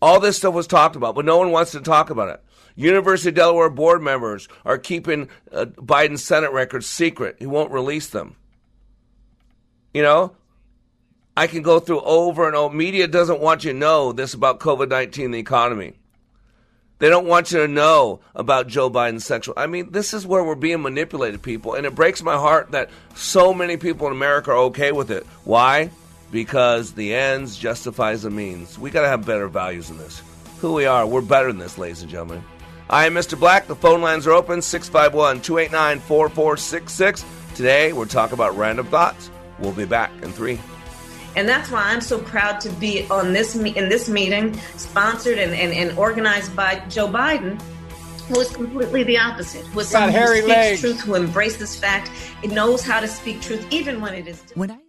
[0.00, 2.44] All this stuff was talked about, but no one wants to talk about it.
[2.76, 7.36] University of Delaware board members are keeping uh, Biden's Senate records secret.
[7.38, 8.36] He won't release them.
[9.92, 10.36] You know,
[11.36, 12.74] I can go through over and over.
[12.74, 15.94] Media doesn't want you to know this about COVID 19, the economy.
[17.04, 19.52] They don't want you to know about Joe Biden's sexual.
[19.58, 21.74] I mean, this is where we're being manipulated, people.
[21.74, 25.26] And it breaks my heart that so many people in America are okay with it.
[25.44, 25.90] Why?
[26.34, 28.76] because the ends justifies the means.
[28.76, 30.20] We got to have better values than this.
[30.58, 32.42] Who we are, we're better than this, ladies and gentlemen.
[32.90, 33.38] I am Mr.
[33.38, 33.68] Black.
[33.68, 37.24] The phone lines are open 651 289 4466.
[37.54, 39.30] Today, we're talking about random thoughts.
[39.60, 40.58] We'll be back in three.
[41.36, 45.52] And that's why I'm so proud to be on this in this meeting, sponsored and,
[45.52, 47.60] and, and organized by Joe Biden,
[48.28, 49.66] who is completely the opposite.
[49.66, 50.80] Who is someone who speaks legs.
[50.80, 52.10] truth, who embraces fact,
[52.42, 54.42] it knows how to speak truth, even when it is.
[54.54, 54.78] When I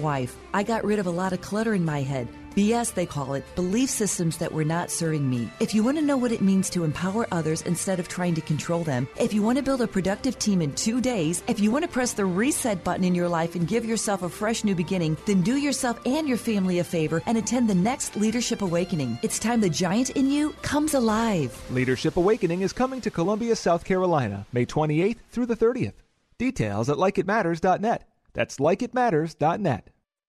[0.00, 0.36] wife.
[0.52, 2.28] I got rid of a lot of clutter in my head.
[2.54, 5.48] BS, they call it, belief systems that were not serving me.
[5.60, 8.40] If you want to know what it means to empower others instead of trying to
[8.40, 11.70] control them, if you want to build a productive team in two days, if you
[11.70, 14.74] want to press the reset button in your life and give yourself a fresh new
[14.74, 19.18] beginning, then do yourself and your family a favor and attend the next Leadership Awakening.
[19.22, 21.56] It's time the giant in you comes alive.
[21.70, 25.94] Leadership Awakening is coming to Columbia, South Carolina, May 28th through the 30th.
[26.36, 28.08] Details at likeitmatters.net.
[28.32, 29.89] That's likeitmatters.net.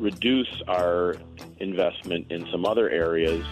[0.00, 1.16] reduce our
[1.58, 3.44] investment in some other areas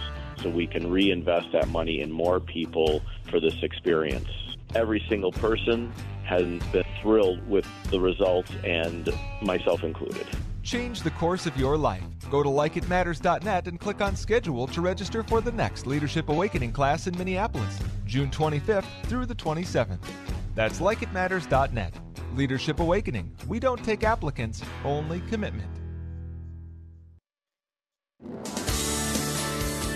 [0.43, 4.29] so we can reinvest that money in more people for this experience.
[4.75, 5.93] Every single person
[6.25, 9.09] has been thrilled with the results, and
[9.41, 10.27] myself included.
[10.63, 12.03] Change the course of your life.
[12.31, 17.07] Go to likeitmatters.net and click on schedule to register for the next Leadership Awakening class
[17.07, 19.99] in Minneapolis, June 25th through the 27th.
[20.55, 21.95] That's likeitmatters.net.
[22.35, 23.35] Leadership Awakening.
[23.47, 25.71] We don't take applicants, only commitment.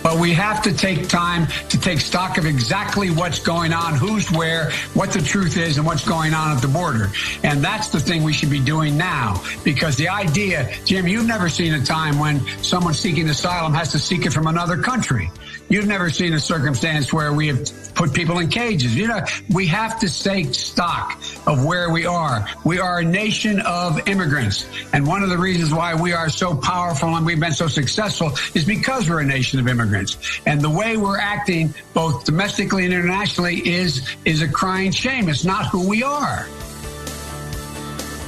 [0.03, 4.31] But we have to take time to take stock of exactly what's going on, who's
[4.31, 7.11] where, what the truth is, and what's going on at the border.
[7.43, 9.43] And that's the thing we should be doing now.
[9.65, 13.99] Because the idea, Jim, you've never seen a time when someone seeking asylum has to
[13.99, 15.31] seek it from another country.
[15.73, 18.95] You've never seen a circumstance where we have put people in cages.
[18.95, 22.47] You know, we have to take stock of where we are.
[22.63, 24.67] We are a nation of immigrants.
[24.93, 28.33] And one of the reasons why we are so powerful and we've been so successful
[28.55, 30.19] is because we're a nation of immigrants.
[30.45, 35.31] And the way we're acting both domestically and internationally is, is a crying shame.
[35.31, 36.47] It's not who we are.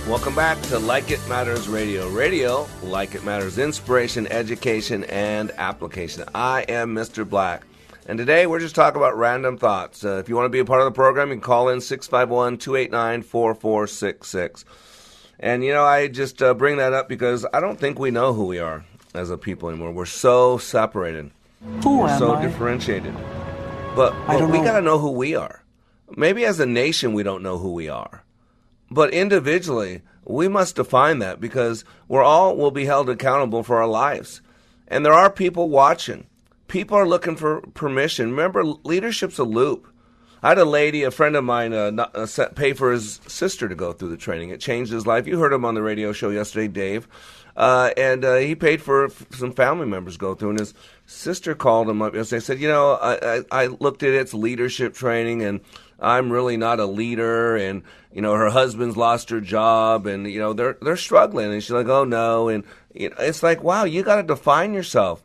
[0.09, 2.09] Welcome back to Like It Matters Radio.
[2.11, 6.25] Radio, like it matters, inspiration, education, and application.
[6.35, 7.27] I am Mr.
[7.29, 7.63] Black.
[8.07, 10.05] And today we're just talking about random thoughts.
[10.05, 11.81] Uh, if you want to be a part of the program, you can call in
[11.81, 14.65] 651 289 4466.
[15.41, 18.35] And, you know, I just uh, bring that up because I don't think we know
[18.35, 18.85] who we are
[19.15, 19.93] as a people anymore.
[19.93, 21.31] We're so separated,
[21.83, 22.43] Who we're so I?
[22.43, 23.15] differentiated.
[23.97, 25.63] But, but we got to know who we are.
[26.15, 28.24] Maybe as a nation, we don't know who we are.
[28.95, 33.89] But individually, we must define that because we're all will be held accountable for our
[33.89, 34.41] lives.
[34.87, 36.29] And there are people watching.
[36.69, 38.31] People are looking for permission.
[38.31, 39.89] Remember, leadership's a loop.
[40.45, 43.19] I had a lady, a friend of mine, uh, not, uh, set, pay for his
[43.27, 44.51] sister to go through the training.
[44.51, 45.27] It changed his life.
[45.27, 47.09] You heard him on the radio show yesterday, Dave.
[47.57, 50.51] Uh, and uh, he paid for some family members go through.
[50.51, 50.75] And his
[51.07, 52.41] sister called him up yesterday.
[52.41, 55.61] Said, "You know, I, I, I looked at it, it's leadership training, and
[56.05, 57.57] I'm really not a leader.
[57.57, 57.83] And
[58.13, 61.53] you know, her husband's lost her job, and you know, they're they're struggling.
[61.53, 64.73] And she's like, "Oh no!" And you know, it's like, wow, you got to define
[64.73, 65.23] yourself.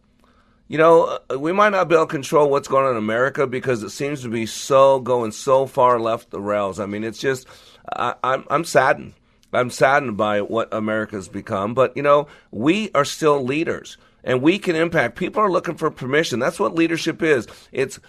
[0.68, 3.48] You know, uh, we might not be able to control what's going on in America
[3.48, 6.80] because it seems to be so going so far left the rails.
[6.80, 7.48] I mean, it's just,
[7.96, 9.14] I, I'm I'm saddened.
[9.52, 11.74] I'm saddened by what America's become.
[11.74, 15.16] But you know, we are still leaders, and we can impact.
[15.16, 16.40] People are looking for permission.
[16.40, 17.48] That's what leadership is.
[17.72, 18.00] It's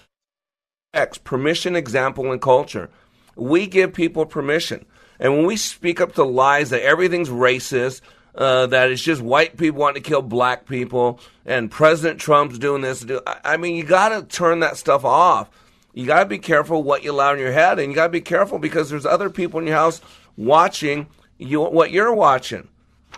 [0.93, 2.91] X permission, example, and culture.
[3.37, 4.85] We give people permission,
[5.21, 8.01] and when we speak up to lies that everything's racist
[8.35, 12.83] uh, that it's just white people wanting to kill black people, and President Trump's doing
[12.83, 13.07] this.
[13.27, 15.49] I mean, you got to turn that stuff off.
[15.95, 18.13] You got to be careful what you allow in your head, and you got to
[18.13, 20.01] be careful because there's other people in your house
[20.37, 21.07] watching
[21.39, 22.69] you what you're watching.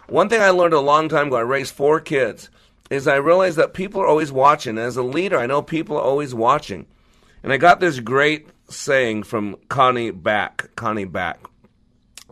[0.08, 2.50] One thing I learned a long time ago, I raised four kids,
[2.90, 4.76] is I realized that people are always watching.
[4.76, 6.86] As a leader, I know people are always watching.
[7.42, 10.74] And I got this great saying from Connie Back.
[10.76, 11.40] Connie Back.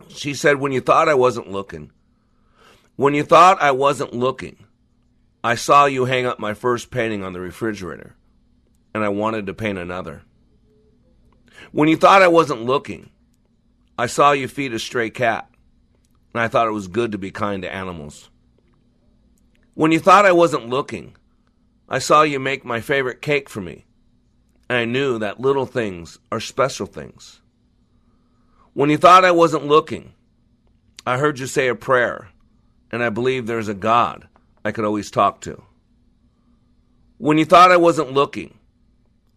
[0.09, 1.91] She said, When you thought I wasn't looking,
[2.95, 4.57] when you thought I wasn't looking,
[5.43, 8.15] I saw you hang up my first painting on the refrigerator,
[8.93, 10.21] and I wanted to paint another.
[11.71, 13.09] When you thought I wasn't looking,
[13.97, 15.49] I saw you feed a stray cat,
[16.33, 18.29] and I thought it was good to be kind to animals.
[19.73, 21.15] When you thought I wasn't looking,
[21.87, 23.85] I saw you make my favorite cake for me,
[24.71, 27.41] and I knew that little things are special things.
[28.71, 30.13] When you thought I wasn't looking,
[31.05, 32.29] I heard you say a prayer,
[32.89, 34.29] and I believe there's a God
[34.63, 35.61] I could always talk to.
[37.17, 38.59] When you thought I wasn't looking,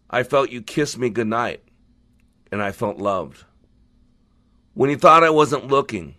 [0.09, 1.61] I felt you kiss me goodnight,
[2.49, 3.43] and I felt loved.
[4.73, 6.15] When you thought I wasn't looking,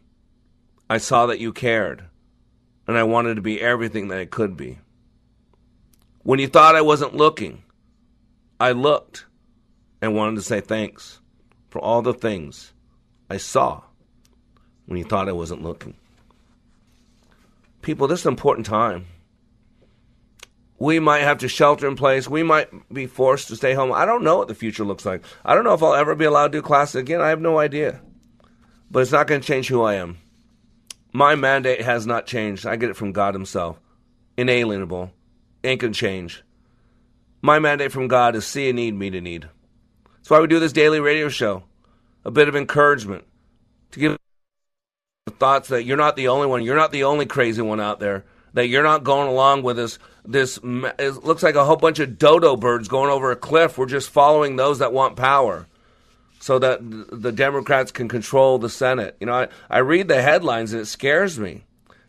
[0.90, 2.04] I saw that you cared,
[2.86, 4.78] and I wanted to be everything that I could be.
[6.22, 7.62] When you thought I wasn't looking,
[8.58, 9.26] I looked
[10.00, 11.20] and wanted to say thanks
[11.68, 12.72] for all the things
[13.28, 13.82] I saw
[14.86, 15.94] when you thought I wasn't looking.
[17.82, 19.06] People, this is an important time.
[20.78, 22.28] We might have to shelter in place.
[22.28, 23.92] We might be forced to stay home.
[23.92, 25.22] I don't know what the future looks like.
[25.44, 27.20] I don't know if I'll ever be allowed to do classes again.
[27.20, 28.00] I have no idea.
[28.90, 30.18] But it's not going to change who I am.
[31.12, 32.66] My mandate has not changed.
[32.66, 33.80] I get it from God Himself.
[34.36, 35.12] Inalienable.
[35.64, 36.42] Ain't going to change.
[37.46, 39.48] My mandate from God is see a need, meet a need.
[40.16, 41.62] That's why we do this daily radio show.
[42.24, 43.24] A bit of encouragement
[43.92, 44.16] to give
[45.38, 46.64] thoughts that you're not the only one.
[46.64, 48.24] You're not the only crazy one out there.
[48.54, 50.00] That you're not going along with this.
[50.24, 53.78] This it looks like a whole bunch of dodo birds going over a cliff.
[53.78, 55.68] We're just following those that want power,
[56.40, 59.16] so that the Democrats can control the Senate.
[59.20, 61.65] You know, I, I read the headlines and it scares me.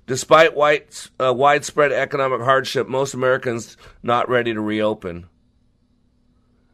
[0.07, 5.27] Despite white, uh, widespread economic hardship, most Americans not ready to reopen.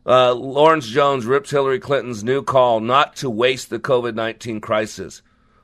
[0.05, 5.21] Uh, Lawrence Jones rips Hillary Clinton's new call not to waste the COVID nineteen crisis.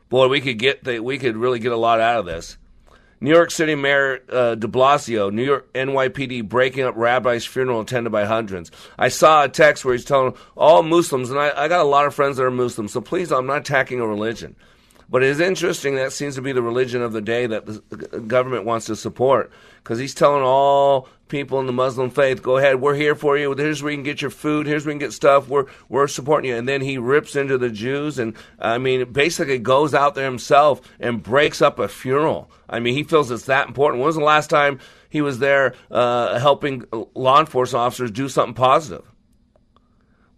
[0.10, 2.58] Boy, we could get the, we could really get a lot out of this.
[3.22, 8.12] New York City Mayor uh, De Blasio, New York NYPD breaking up rabbi's funeral attended
[8.12, 8.72] by hundreds.
[8.98, 12.08] I saw a text where he's telling all Muslims, and I, I got a lot
[12.08, 14.56] of friends that are Muslims, so please, I'm not attacking a religion.
[15.12, 18.20] But it is interesting that seems to be the religion of the day that the
[18.20, 19.52] government wants to support
[19.84, 23.56] because he's telling all people in the Muslim faith, "Go ahead, we're here for you.
[23.56, 24.68] Here's where you can get your food.
[24.68, 25.48] Here's where you can get stuff.
[25.48, 29.58] We're we're supporting you." And then he rips into the Jews, and I mean, basically
[29.58, 32.52] goes out there himself and breaks up a funeral.
[32.70, 34.02] I mean, he feels it's that important.
[34.02, 34.80] When was the last time
[35.10, 36.84] he was there uh, helping
[37.16, 39.09] law enforcement officers do something positive?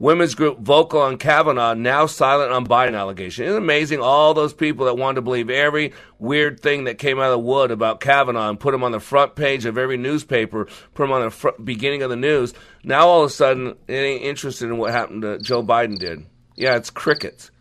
[0.02, 3.46] Women's group vocal on Kavanaugh, now silent on Biden allegation.
[3.46, 4.00] Isn't it amazing?
[4.00, 7.38] All those people that wanted to believe every weird thing that came out of the
[7.38, 11.12] wood about Kavanaugh and put him on the front page of every newspaper, put him
[11.12, 12.56] on the front, beginning of the news.
[12.84, 16.26] Now all of a sudden, it ain't interested in what happened to Joe Biden did.
[16.56, 17.52] Yeah, it's crickets.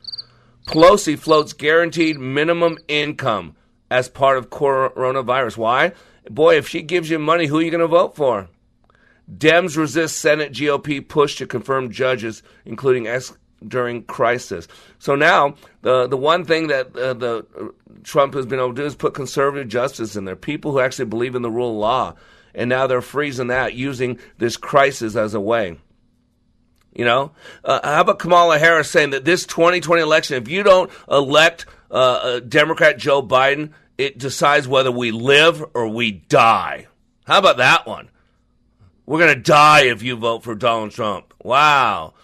[0.67, 3.55] Pelosi floats guaranteed minimum income
[3.91, 5.59] as part of coronavirus.
[5.59, 5.93] Why?
[6.31, 8.49] Boy, if she gives you money, who are you going to vote for?
[9.33, 13.33] Dems resist Senate GOP push to confirm judges, including ex-
[13.67, 14.67] during crisis.
[14.99, 17.69] So now the the one thing that uh, the uh,
[18.03, 21.05] Trump has been able to do is put conservative justice in there, people who actually
[21.07, 22.15] believe in the rule of law,
[22.55, 25.77] and now they're freezing that using this crisis as a way.
[26.95, 27.33] You know,
[27.65, 32.41] uh, how about Kamala Harris saying that this 2020 election, if you don't elect uh,
[32.41, 36.89] Democrat Joe Biden, it decides whether we live or we die.
[37.27, 38.09] How about that one?
[39.11, 41.35] We're going to die if you vote for Donald Trump.
[41.43, 42.15] Wow.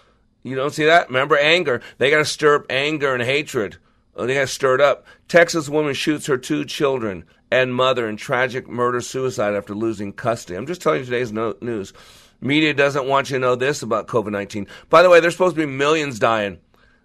[0.45, 1.09] You don't see that?
[1.09, 1.82] Remember anger.
[1.99, 3.78] They got to stir up anger and hatred.
[4.14, 5.05] Oh, They got to stir it up.
[5.26, 10.57] Texas woman shoots her two children and mother in tragic murder suicide after losing custody.
[10.57, 11.93] I'm just telling you today's no- news.
[12.41, 14.68] Media doesn't want you to know this about COVID 19.
[14.89, 16.61] By the way, there's supposed to be millions dying.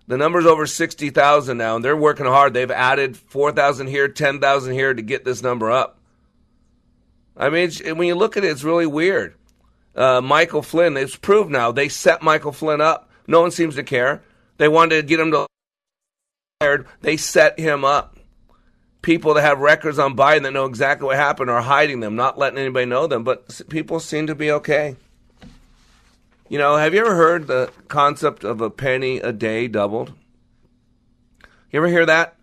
[0.06, 2.54] The number's over 60,000 now, and they're working hard.
[2.54, 5.98] They've added 4,000 here, 10,000 here to get this number up.
[7.36, 9.38] I mean, when you look at it, it's really weird.
[9.96, 13.10] Uh, Michael Flynn, it's proved now, they set Michael Flynn up.
[13.28, 14.24] No one seems to care.
[14.58, 15.48] They wanted to get him to
[16.60, 16.88] fired.
[17.02, 18.18] they set him up.
[19.02, 22.38] People that have records on Biden that know exactly what happened are hiding them, not
[22.38, 24.96] letting anybody know them, but people seem to be okay.
[26.50, 30.14] You know, have you ever heard the concept of a penny a day doubled?
[31.72, 32.36] You ever hear that?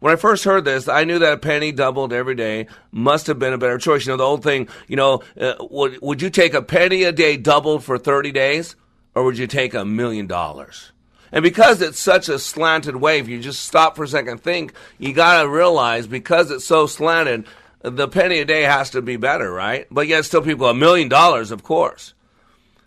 [0.00, 3.38] When I first heard this, I knew that a penny doubled every day must have
[3.38, 4.06] been a better choice.
[4.06, 7.12] You know, the old thing, you know, uh, would, would you take a penny a
[7.12, 8.76] day doubled for 30 days,
[9.14, 10.92] or would you take a million dollars?
[11.32, 14.72] And because it's such a slanted wave, you just stop for a second and think,
[14.98, 17.44] you got to realize because it's so slanted,
[17.82, 19.86] the penny a day has to be better, right?
[19.90, 22.14] But yet still people, a million dollars, of course.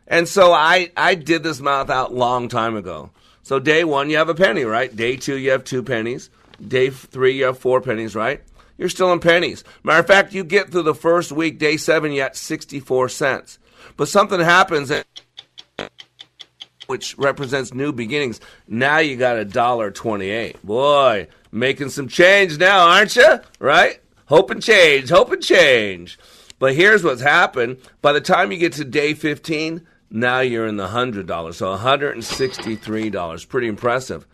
[0.08, 3.12] And so I, I did this math out long time ago.
[3.44, 4.94] So day one, you have a penny, right?
[4.94, 6.30] Day two, you have two pennies.
[6.68, 8.42] Day three, you have four pennies, right?
[8.78, 9.64] You're still in pennies.
[9.84, 13.60] Matter of fact, you get through the first week, day seven, you got 64 cents.
[13.98, 15.06] But something happens that
[16.88, 18.40] which represents new beginnings.
[18.68, 20.64] Now you got a dollar twenty-eight.
[20.66, 23.40] Boy, making some change now, aren't you?
[23.60, 24.02] Right?
[24.26, 26.20] Hope and change, hope and change.
[26.60, 27.78] But here's what's happened.
[28.02, 31.58] By the time you get to day fifteen, now you're in the hundred dollars.
[31.58, 33.46] So one hundred and sixty-three dollars.
[33.46, 34.28] Pretty impressive.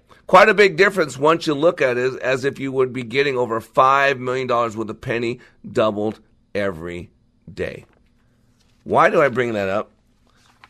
[0.31, 3.37] Quite a big difference once you look at it as if you would be getting
[3.37, 6.21] over $5 million with a penny doubled
[6.55, 7.09] every
[7.53, 7.83] day.
[8.85, 9.91] Why do I bring that up?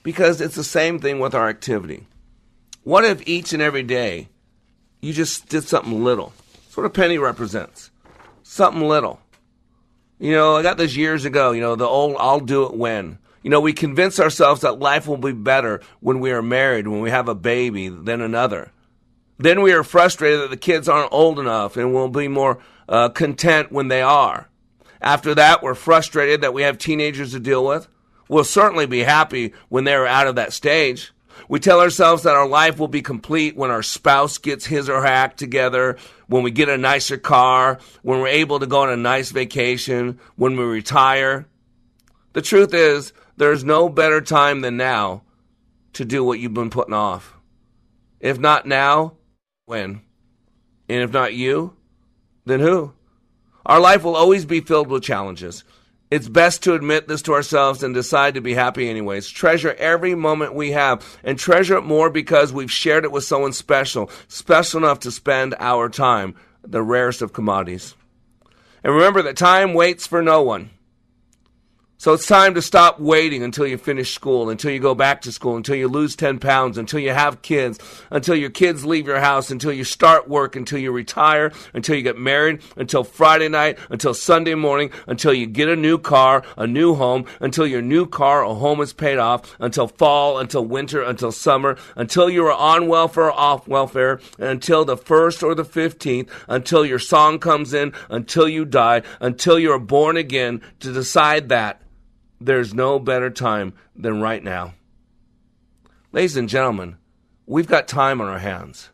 [0.02, 2.08] Because it's the same thing with our activity.
[2.84, 4.30] What if each and every day
[5.00, 6.34] you just did something little?
[6.64, 7.92] That's what a penny represents.
[8.42, 9.20] Something little.
[10.18, 13.20] You know, I got this years ago, you know, the old I'll do it when.
[13.44, 17.02] You know, we convince ourselves that life will be better when we are married, when
[17.02, 18.72] we have a baby, than another.
[19.42, 23.10] Then we are frustrated that the kids aren't old enough and will be more uh,
[23.10, 24.48] content when they are.
[25.02, 27.88] After that, we're frustrated that we have teenagers to deal with.
[28.30, 31.12] We'll certainly be happy when they're out of that stage.
[31.50, 35.02] We tell ourselves that our life will be complete when our spouse gets his or
[35.02, 38.90] her act together, when we get a nicer car, when we're able to go on
[38.90, 41.48] a nice vacation, when we retire.
[42.34, 45.24] The truth is, there's no better time than now
[45.94, 47.36] to do what you've been putting off.
[48.20, 49.14] If not now,
[49.72, 50.02] when?
[50.90, 51.78] And if not you,
[52.46, 52.92] then who?
[53.66, 55.64] Our life will always be filled with challenges.
[56.10, 59.30] It's best to admit this to ourselves and decide to be happy anyways.
[59.30, 63.54] Treasure every moment we have and treasure it more because we've shared it with someone
[63.54, 66.36] special, special enough to spend our time,
[66.68, 67.96] the rarest of commodities.
[68.84, 70.72] And remember that time waits for no one.
[72.02, 75.32] So it's time to stop waiting until you finish school, until you go back to
[75.32, 77.78] school, until you lose 10 pounds, until you have kids,
[78.10, 82.02] until your kids leave your house, until you start work, until you retire, until you
[82.02, 86.66] get married, until Friday night, until Sunday morning, until you get a new car, a
[86.66, 91.04] new home, until your new car or home is paid off, until fall, until winter,
[91.04, 95.64] until summer, until you are on welfare or off welfare, until the 1st or the
[95.64, 100.92] 15th, until your song comes in, until you die, until you are born again to
[100.92, 101.80] decide that
[102.42, 104.74] there's no better time than right now.
[106.12, 106.98] Ladies and gentlemen,
[107.46, 108.90] we've got time on our hands.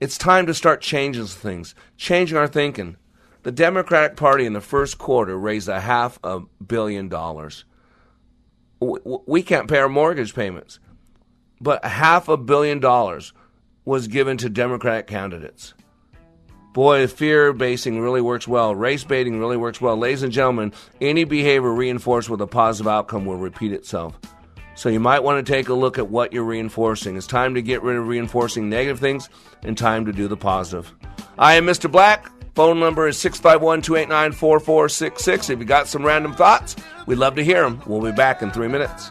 [0.00, 2.96] It's time to start changing things, changing our thinking.
[3.42, 7.64] The Democratic Party in the first quarter raised a half a billion dollars.
[8.80, 10.78] We can't pay our mortgage payments,
[11.60, 13.32] but half a billion dollars
[13.84, 15.74] was given to Democratic candidates.
[16.72, 18.74] Boy, fear basing really works well.
[18.74, 19.96] Race baiting really works well.
[19.96, 24.18] Ladies and gentlemen, any behavior reinforced with a positive outcome will repeat itself.
[24.74, 27.16] So you might want to take a look at what you're reinforcing.
[27.16, 29.28] It's time to get rid of reinforcing negative things
[29.62, 30.94] and time to do the positive.
[31.36, 31.90] I am Mr.
[31.90, 32.30] Black.
[32.54, 35.50] Phone number is 651 289 4466.
[35.50, 37.82] If you got some random thoughts, we'd love to hear them.
[37.86, 39.10] We'll be back in three minutes.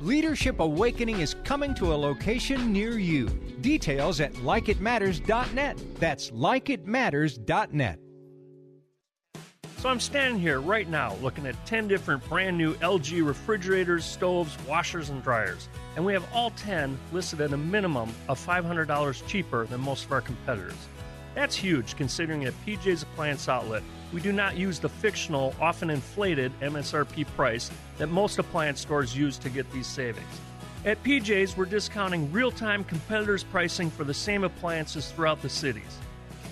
[0.00, 3.28] Leadership Awakening is coming to a location near you.
[3.60, 5.78] Details at likeitmatters.net.
[5.96, 7.98] That's likeitmatters.net.
[9.76, 14.56] So I'm standing here right now looking at 10 different brand new LG refrigerators, stoves,
[14.66, 15.68] washers, and dryers.
[15.96, 20.12] And we have all 10 listed at a minimum of $500 cheaper than most of
[20.12, 20.88] our competitors.
[21.34, 23.82] That's huge considering at PJ's Appliance Outlet,
[24.12, 29.38] we do not use the fictional, often inflated MSRP price that most appliance stores use
[29.38, 30.40] to get these savings.
[30.84, 35.98] At PJ's, we're discounting real time competitors' pricing for the same appliances throughout the cities.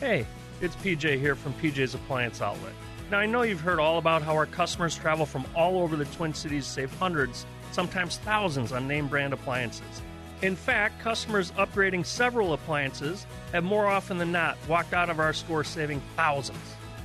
[0.00, 0.26] Hey,
[0.61, 2.72] it's PJ here from PJ's Appliance Outlet.
[3.11, 6.04] Now, I know you've heard all about how our customers travel from all over the
[6.06, 10.02] Twin Cities to save hundreds, sometimes thousands, on name brand appliances.
[10.42, 15.32] In fact, customers upgrading several appliances have more often than not walked out of our
[15.32, 16.59] store saving thousands.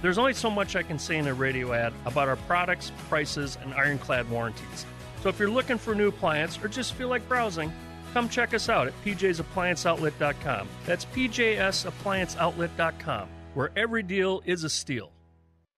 [0.04, 3.58] There's only so much I can say in a radio ad about our products, prices,
[3.64, 4.86] and ironclad warranties.
[5.22, 7.72] So if you're looking for new appliance or just feel like browsing,
[8.14, 10.68] come check us out at pjsapplianceoutlet.com.
[10.86, 15.12] That's pjsapplianceoutlet.com, where every deal is a steal.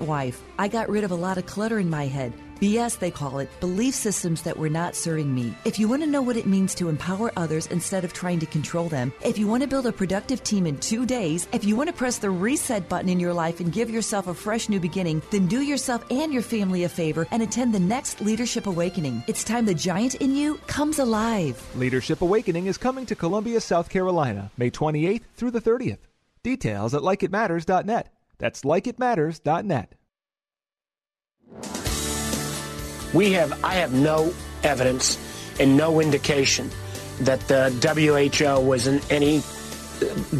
[0.00, 0.42] wife.
[0.58, 2.32] I got rid of a lot of clutter in my head.
[2.60, 5.54] BS, they call it, belief systems that were not serving me.
[5.64, 8.46] If you want to know what it means to empower others instead of trying to
[8.46, 11.74] control them, if you want to build a productive team in two days, if you
[11.74, 14.78] want to press the reset button in your life and give yourself a fresh new
[14.78, 19.22] beginning, then do yourself and your family a favor and attend the next Leadership Awakening.
[19.26, 21.56] It's time the giant in you comes alive.
[21.76, 25.98] Leadership Awakening is coming to Columbia, South Carolina, May 28th through the 30th.
[26.42, 28.12] Details at likeitmatters.net.
[28.40, 29.94] That's likeitmatters.net.
[33.14, 34.32] We have, I have no
[34.62, 35.18] evidence
[35.60, 36.70] and no indication
[37.20, 39.42] that the WHO was in any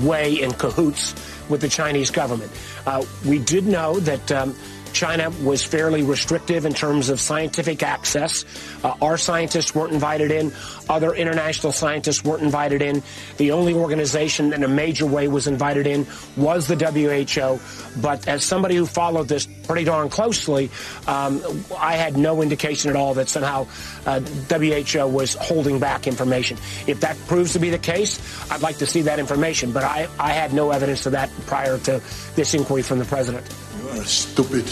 [0.05, 1.15] way in cahoots
[1.49, 2.51] with the Chinese government.
[2.87, 4.55] Uh, we did know that um,
[4.93, 8.45] China was fairly restrictive in terms of scientific access.
[8.83, 10.53] Uh, our scientists weren't invited in.
[10.91, 13.01] Other international scientists weren't invited in.
[13.37, 16.05] The only organization in a major way was invited in
[16.37, 17.61] was the WHO.
[18.01, 20.69] But as somebody who followed this pretty darn closely,
[21.07, 21.41] um,
[21.79, 23.69] I had no indication at all that somehow
[24.05, 26.59] uh, WHO was holding back information.
[26.89, 28.19] If that proves to be the case,
[28.51, 29.71] I'd like to see that information.
[29.71, 32.03] But I, I had no evidence of that prior to
[32.35, 33.47] this inquiry from the president.
[33.81, 34.65] You are stupid.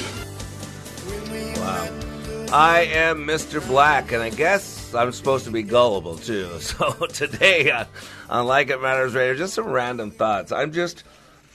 [1.58, 2.48] Wow.
[2.52, 3.64] I am Mr.
[3.64, 6.48] Black, and I guess I'm supposed to be gullible too.
[6.60, 7.84] So today uh,
[8.28, 10.52] on Like It Matters Radio, just some random thoughts.
[10.52, 11.04] I'm just,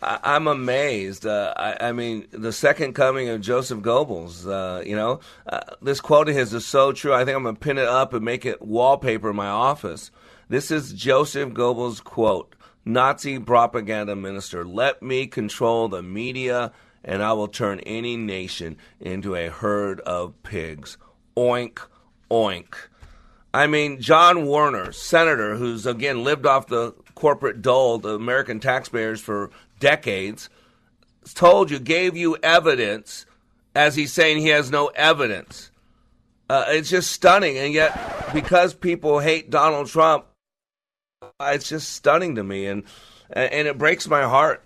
[0.01, 1.25] I, I'm amazed.
[1.25, 4.47] Uh, I, I mean, the second coming of Joseph Goebbels.
[4.47, 7.13] Uh, you know, uh, this quote of his is so true.
[7.13, 10.11] I think I'm gonna pin it up and make it wallpaper in my office.
[10.49, 12.55] This is Joseph Goebbels' quote.
[12.85, 16.73] Nazi propaganda minister, let me control the media
[17.03, 20.97] and I will turn any nation into a herd of pigs.
[21.35, 21.79] Oink,
[22.31, 22.75] oink.
[23.53, 29.21] I mean, John Warner, senator, who's again lived off the corporate dole, the American taxpayers
[29.21, 30.49] for decades,
[31.35, 33.25] told you, gave you evidence
[33.75, 35.69] as he's saying he has no evidence.
[36.49, 37.57] Uh, it's just stunning.
[37.57, 40.25] And yet, because people hate Donald Trump,
[41.39, 42.65] it's just stunning to me.
[42.65, 42.83] And,
[43.29, 44.63] and it breaks my heart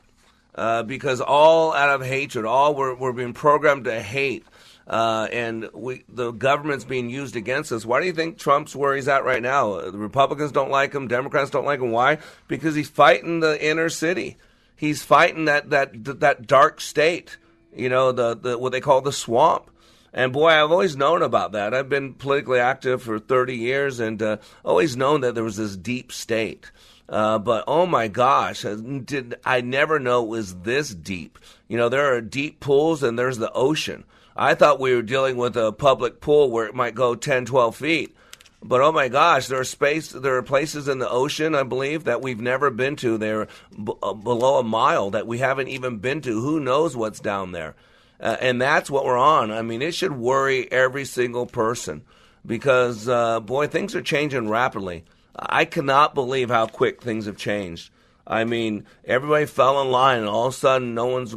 [0.55, 4.45] uh, because all out of hatred, all we're, we're being programmed to hate.
[4.87, 7.85] Uh, and we, the government's being used against us.
[7.85, 9.81] Why do you think Trump's where he's at right now?
[9.81, 11.09] The Republicans don't like him.
[11.09, 11.91] Democrats don't like him.
[11.91, 12.19] Why?
[12.47, 14.37] Because he's fighting the inner city.
[14.77, 17.37] He's fighting that that that dark state.
[17.75, 19.69] You know, the, the what they call the swamp.
[20.13, 21.73] And boy, I've always known about that.
[21.73, 25.75] I've been politically active for 30 years and uh, always known that there was this
[25.75, 26.71] deep state.
[27.09, 31.37] Uh, but oh my gosh, did I never know it was this deep?
[31.67, 34.05] You know, there are deep pools and there's the ocean.
[34.37, 37.75] I thought we were dealing with a public pool where it might go 10, 12
[37.75, 38.15] feet.
[38.61, 40.09] But oh my gosh, there are space.
[40.09, 43.17] There are places in the ocean, I believe, that we've never been to.
[43.17, 46.41] They're b- uh, below a mile that we haven't even been to.
[46.41, 47.75] Who knows what's down there?
[48.19, 49.51] Uh, and that's what we're on.
[49.51, 52.03] I mean, it should worry every single person
[52.45, 55.03] because, uh, boy, things are changing rapidly.
[55.35, 57.91] I cannot believe how quick things have changed.
[58.25, 61.35] I mean, everybody fell in line, and all of a sudden, no one's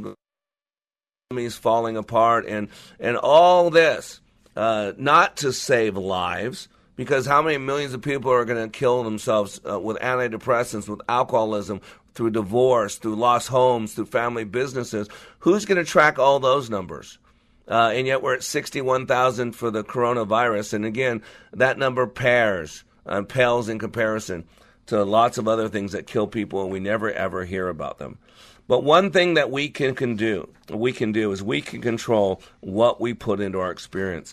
[1.38, 2.68] is falling apart, and
[2.98, 4.20] and all this
[4.56, 6.66] uh, not to save lives,
[6.96, 11.00] because how many millions of people are going to kill themselves uh, with antidepressants, with
[11.08, 11.80] alcoholism,
[12.14, 15.08] through divorce, through lost homes, through family businesses?
[15.38, 17.18] Who's going to track all those numbers?
[17.68, 20.72] Uh, and yet we're at 61,000 for the coronavirus.
[20.72, 21.22] And again,
[21.52, 22.82] that number pairs,
[23.28, 24.48] pales in comparison
[24.86, 28.18] to lots of other things that kill people, and we never ever hear about them.
[28.70, 32.40] But one thing that we can, can do, we can do is we can control
[32.60, 34.32] what we put into our experience.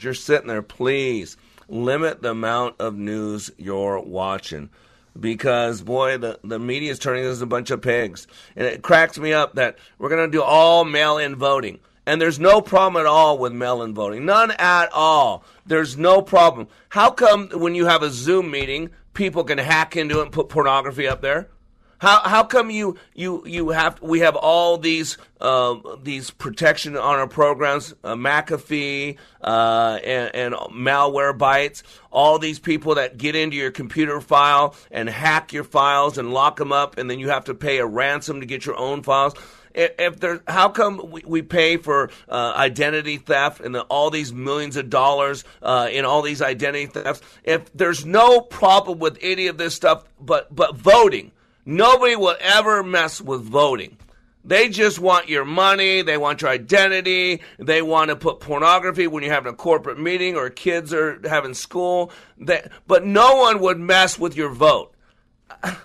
[0.00, 1.36] You're sitting there, please
[1.66, 4.70] limit the amount of news you're watching.
[5.18, 8.28] Because boy the, the media is turning us into a bunch of pigs.
[8.54, 11.80] And it cracks me up that we're going to do all mail-in voting.
[12.06, 14.26] And there's no problem at all with mail-in voting.
[14.26, 15.42] None at all.
[15.66, 16.68] There's no problem.
[16.90, 20.48] How come when you have a zoom meeting people can hack into it and put
[20.48, 21.48] pornography up there
[22.02, 27.20] how how come you you you have we have all these uh, these protection on
[27.20, 33.70] our programs, uh, McAfee uh, and, and Malwarebytes, all these people that get into your
[33.70, 37.54] computer file and hack your files and lock them up, and then you have to
[37.54, 39.34] pay a ransom to get your own files
[39.74, 44.30] if there, how come we, we pay for uh, identity theft and the, all these
[44.30, 47.22] millions of dollars uh, in all these identity thefts?
[47.42, 51.32] If there's no problem with any of this stuff, but but voting,
[51.64, 53.96] Nobody will ever mess with voting.
[54.44, 56.02] They just want your money.
[56.02, 57.42] They want your identity.
[57.58, 61.54] They want to put pornography when you're having a corporate meeting or kids are having
[61.54, 62.10] school.
[62.38, 64.94] They, but no one would mess with your vote.
[65.62, 65.76] I,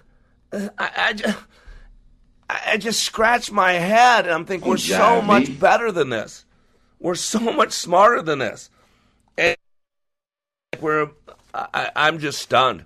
[0.51, 1.37] I, I, just,
[2.49, 6.45] I just scratch my head and I'm thinking we're so much better than this.
[6.99, 8.71] We're so much smarter than this.
[9.37, 9.57] And
[10.79, 11.11] we're,
[11.53, 12.85] I, I'm just stunned.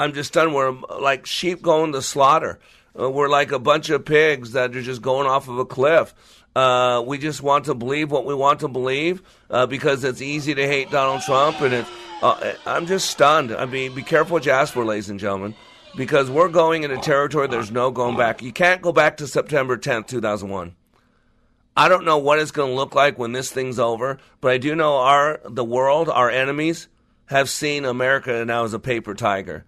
[0.00, 0.54] I'm just done.
[0.54, 2.58] We're like sheep going to slaughter.
[2.98, 6.14] Uh, we're like a bunch of pigs that are just going off of a cliff.
[6.56, 10.54] Uh, we just want to believe what we want to believe uh, because it's easy
[10.54, 11.90] to hate Donald Trump, and it's.
[12.22, 13.52] Uh, I'm just stunned.
[13.52, 15.54] I mean, be careful what you ask for, ladies and gentlemen,
[15.94, 17.46] because we're going into territory.
[17.46, 18.40] There's no going back.
[18.40, 20.74] You can't go back to September 10th, 2001.
[21.76, 24.58] I don't know what it's going to look like when this thing's over, but I
[24.58, 26.88] do know our the world, our enemies,
[27.26, 29.66] have seen America now as a paper tiger.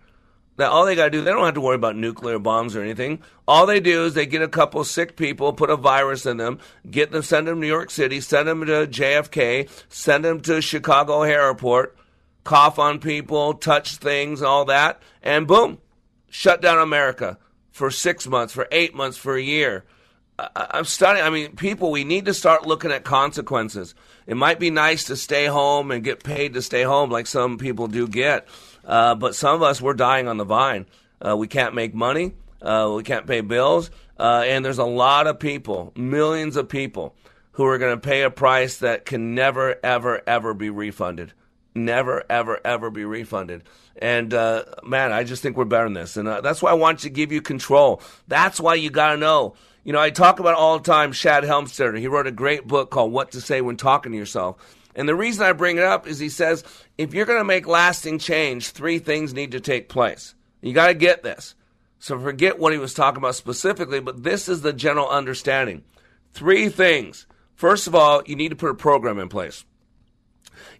[0.59, 2.83] Now, all they got to do, they don't have to worry about nuclear bombs or
[2.83, 3.23] anything.
[3.49, 6.59] All they do is they get a couple sick people, put a virus in them,
[6.91, 10.61] get them, send them to New York City, send them to JFK, send them to
[10.61, 11.97] Chicago Airport,
[12.45, 15.79] cough on people, touch things, all that, and boom,
[16.29, 17.39] shut down America
[17.71, 19.85] for six months, for eight months, for a year.
[20.57, 21.25] I'm studying.
[21.25, 23.95] I mean, people, we need to start looking at consequences.
[24.27, 27.59] It might be nice to stay home and get paid to stay home, like some
[27.59, 28.47] people do get.
[28.85, 30.87] Uh, but some of us, we're dying on the vine.
[31.21, 32.35] Uh, we can't make money.
[32.61, 33.91] Uh, we can't pay bills.
[34.19, 37.15] Uh, and there's a lot of people, millions of people,
[37.53, 41.33] who are going to pay a price that can never, ever, ever be refunded.
[41.75, 43.63] Never, ever, ever be refunded.
[44.01, 46.17] And uh, man, I just think we're better than this.
[46.17, 48.03] And uh, that's why I want to give you control.
[48.29, 49.55] That's why you got to know.
[49.85, 51.99] You know, I talk about all the time Shad Helmstetter.
[51.99, 54.57] He wrote a great book called What to Say When Talking to Yourself.
[54.95, 56.65] And the reason I bring it up is he says
[56.99, 60.35] if you're going to make lasting change, three things need to take place.
[60.61, 61.55] You got to get this.
[61.99, 65.85] So forget what he was talking about specifically, but this is the general understanding.
[66.33, 67.27] Three things.
[67.55, 69.65] First of all, you need to put a program in place.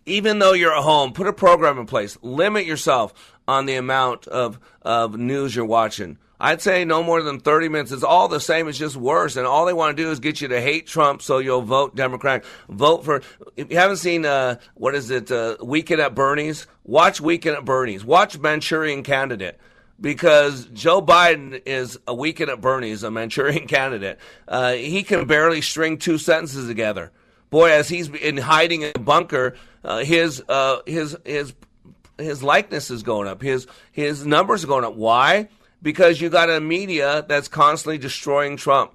[0.05, 2.19] Even though you're at home, put a program in place.
[2.23, 6.19] Limit yourself on the amount of, of news you're watching.
[6.43, 7.93] I'd say no more than 30 minutes.
[7.93, 8.67] It's all the same.
[8.67, 9.37] It's just worse.
[9.37, 11.95] And all they want to do is get you to hate Trump so you'll vote
[11.95, 12.45] Democratic.
[12.69, 13.23] Vote for,
[13.57, 17.65] if you haven't seen, uh, what is it, uh, Weekend at Bernie's, watch Weekend at
[17.65, 18.05] Bernie's.
[18.05, 19.57] Watch Manchurian Candidate
[20.01, 24.19] because Joe Biden is a weekend at Bernie's, a Manchurian candidate.
[24.49, 27.13] Uh, he can barely string two sentences together.
[27.51, 31.55] Boy, as he's in hiding in a bunker, uh, his uh, his his
[32.19, 33.43] his likeness is going up.
[33.43, 34.97] His his numbers are going up.
[34.97, 35.49] Why?
[35.83, 38.93] Because you got a media that's constantly destroying Trump.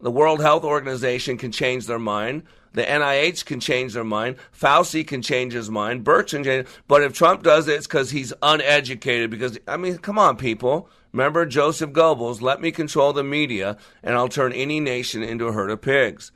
[0.00, 2.44] The World Health Organization can change their mind.
[2.72, 4.36] The NIH can change their mind.
[4.58, 6.04] Fauci can change his mind.
[6.04, 6.66] Birx can change.
[6.88, 9.30] But if Trump does it, it's because he's uneducated.
[9.30, 10.88] Because I mean, come on, people.
[11.12, 12.40] Remember Joseph Goebbels?
[12.40, 16.30] Let me control the media, and I'll turn any nation into a herd of pigs.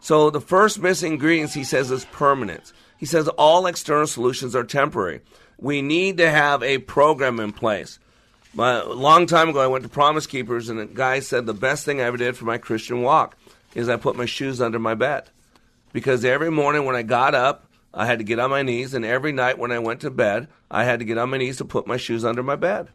[0.00, 2.72] So the first missing ingredients he says is permanence.
[2.96, 5.20] He says all external solutions are temporary.
[5.58, 7.98] We need to have a program in place.
[8.58, 11.84] A long time ago, I went to Promise Keepers, and a guy said the best
[11.84, 13.36] thing I ever did for my Christian walk
[13.74, 15.24] is I put my shoes under my bed
[15.92, 19.04] because every morning when I got up, I had to get on my knees, and
[19.04, 21.64] every night when I went to bed, I had to get on my knees to
[21.64, 22.88] put my shoes under my bed.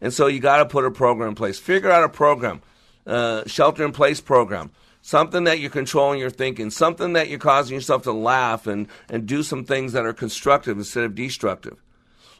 [0.00, 1.58] And so you got to put a program in place.
[1.58, 2.62] Figure out a program,
[3.06, 4.70] uh, shelter in place program,
[5.02, 9.26] something that you're controlling your thinking, something that you're causing yourself to laugh and, and
[9.26, 11.82] do some things that are constructive instead of destructive.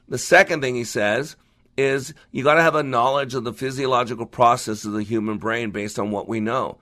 [0.08, 1.36] The second thing he says
[1.80, 5.70] is you got to have a knowledge of the physiological process of the human brain
[5.70, 6.78] based on what we know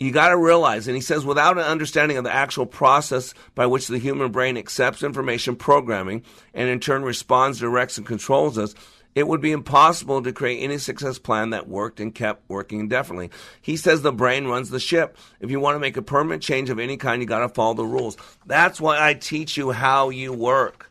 [0.00, 3.66] you got to realize, and he says, without an understanding of the actual process by
[3.66, 6.22] which the human brain accepts information programming
[6.52, 8.74] and in turn responds, directs, and controls us,
[9.14, 13.30] it would be impossible to create any success plan that worked and kept working indefinitely.
[13.62, 15.16] He says the brain runs the ship.
[15.38, 17.74] If you want to make a permanent change of any kind, you got to follow
[17.74, 18.16] the rules.
[18.44, 20.90] That's why I teach you how you work.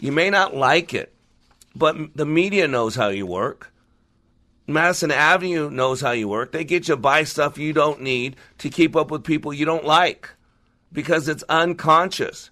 [0.00, 1.14] You may not like it,
[1.74, 3.72] but the media knows how you work.
[4.66, 6.52] Madison Avenue knows how you work.
[6.52, 9.64] They get you to buy stuff you don't need to keep up with people you
[9.64, 10.30] don't like
[10.92, 12.50] because it's unconscious.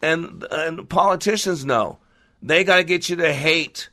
[0.00, 1.98] And, and politicians know.
[2.42, 3.88] They got to get you to hate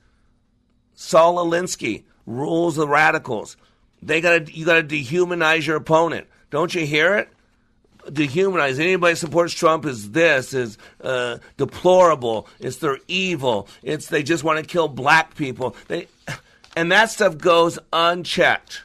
[0.94, 3.56] Saul Alinsky, rules the radicals.
[4.02, 6.28] They got to you got to dehumanize your opponent.
[6.50, 7.30] Don't you hear it?
[8.10, 12.48] Dehumanize anybody supports Trump is this is uh, deplorable.
[12.60, 13.68] It's they're evil.
[13.84, 15.76] It's they just want to kill black people.
[15.88, 16.08] They
[16.76, 18.84] and that stuff goes unchecked,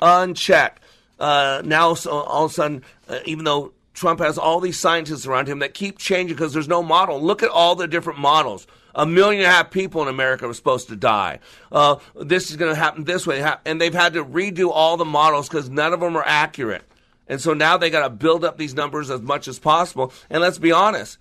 [0.00, 0.82] unchecked.
[1.18, 5.26] Uh, now, so all of a sudden, uh, even though Trump has all these scientists
[5.26, 7.20] around him that keep changing because there's no model.
[7.20, 8.66] Look at all the different models.
[8.94, 11.40] A million and a half people in America were supposed to die.
[11.72, 15.04] Uh, this is going to happen this way, and they've had to redo all the
[15.04, 16.82] models because none of them are accurate.
[17.28, 20.12] And so now they got to build up these numbers as much as possible.
[20.30, 21.18] And let's be honest,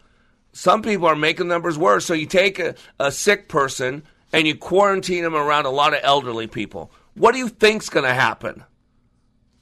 [0.51, 2.05] some people are making numbers worse.
[2.05, 5.99] So you take a, a sick person and you quarantine them around a lot of
[6.03, 6.91] elderly people.
[7.15, 8.63] What do you think's going to happen?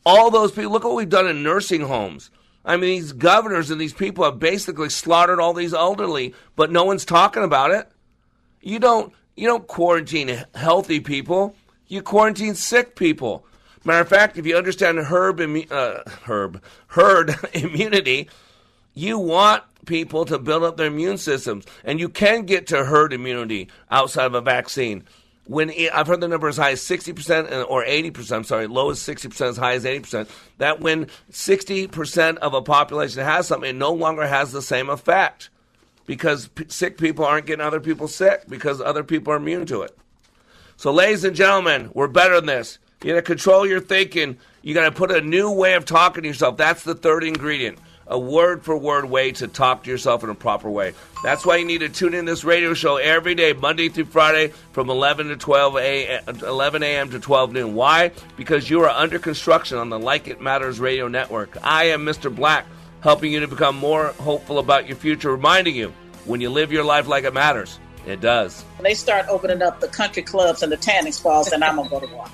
[0.06, 2.30] All those people, look what we've done in nursing homes.
[2.66, 6.86] I mean, these governors and these people have basically slaughtered all these elderly, but no
[6.86, 7.90] one's talking about it.
[8.62, 11.56] You don't you don't quarantine healthy people.
[11.88, 13.46] You quarantine sick people.
[13.86, 18.30] Matter of fact, if you understand herb uh, herb herd immunity,
[18.94, 21.66] you want people to build up their immune systems.
[21.84, 25.04] And you can get to herd immunity outside of a vaccine.
[25.46, 28.92] When it, I've heard the number as high as 60% or 80%, I'm sorry, low
[28.92, 30.30] as 60%, as high as 80%,
[30.60, 35.50] that when 60% of a population has something, it no longer has the same effect
[36.06, 39.82] because p- sick people aren't getting other people sick because other people are immune to
[39.82, 39.98] it.
[40.78, 42.80] So, ladies and gentlemen, we're better than this.
[43.04, 44.38] You got to control your thinking.
[44.62, 46.58] You got to put a new way of talking to yourself.
[46.58, 47.78] That's the third ingredient
[48.08, 50.94] a word for word way to talk to yourself in a proper way.
[51.24, 54.50] That's why you need to tune in this radio show every day, Monday through Friday,
[54.72, 56.24] from 11 to 12 a.m.
[56.28, 57.10] 11 a.m.
[57.12, 57.76] to 12 noon.
[57.76, 58.12] Why?
[58.36, 61.58] Because you are under construction on the Like It Matters radio network.
[61.64, 62.34] I am Mr.
[62.34, 62.66] Black,
[63.02, 65.94] helping you to become more hopeful about your future, reminding you
[66.26, 68.62] when you live your life like it matters, it does.
[68.78, 71.90] When they start opening up the country clubs and the tanning spas, then I'm gonna
[71.90, 72.32] go to one.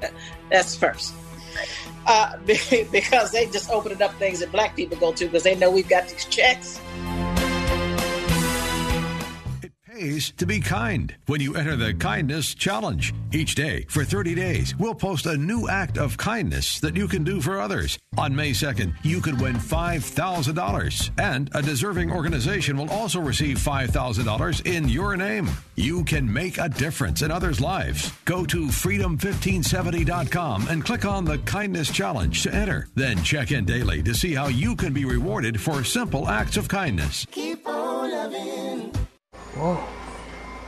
[0.50, 1.14] That's first
[2.08, 5.70] uh, because they just opening up things that black people go to because they know
[5.70, 6.80] we've got these checks
[9.98, 13.12] pays to be kind when you enter the Kindness Challenge.
[13.32, 17.24] Each day for 30 days, we'll post a new act of kindness that you can
[17.24, 17.98] do for others.
[18.16, 24.66] On May 2nd, you could win $5,000, and a deserving organization will also receive $5,000
[24.66, 25.48] in your name.
[25.74, 28.12] You can make a difference in others' lives.
[28.24, 32.86] Go to freedom1570.com and click on the Kindness Challenge to enter.
[32.94, 36.68] Then check in daily to see how you can be rewarded for simple acts of
[36.68, 37.26] kindness.
[37.30, 39.07] Keep on heaven.
[39.58, 39.82] Whoa.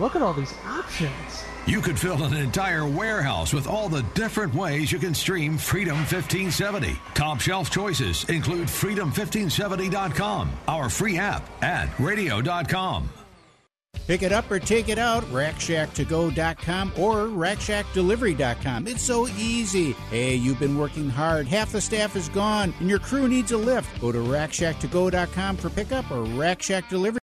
[0.01, 1.45] Look at all these options.
[1.67, 5.97] You could fill an entire warehouse with all the different ways you can stream Freedom
[5.97, 6.99] 1570.
[7.15, 13.11] Top shelf choices include freedom1570.com, our free app, and radio.com.
[14.07, 18.89] Pick it up or take it out, RackShackToGo.com or RackShackDelivery.com.
[18.89, 19.93] It's so easy.
[20.11, 21.47] Hey, you've been working hard.
[21.47, 24.01] Half the staff is gone and your crew needs a lift.
[24.01, 27.19] Go to RackShackToGo.com for pickup or RackShack Delivery.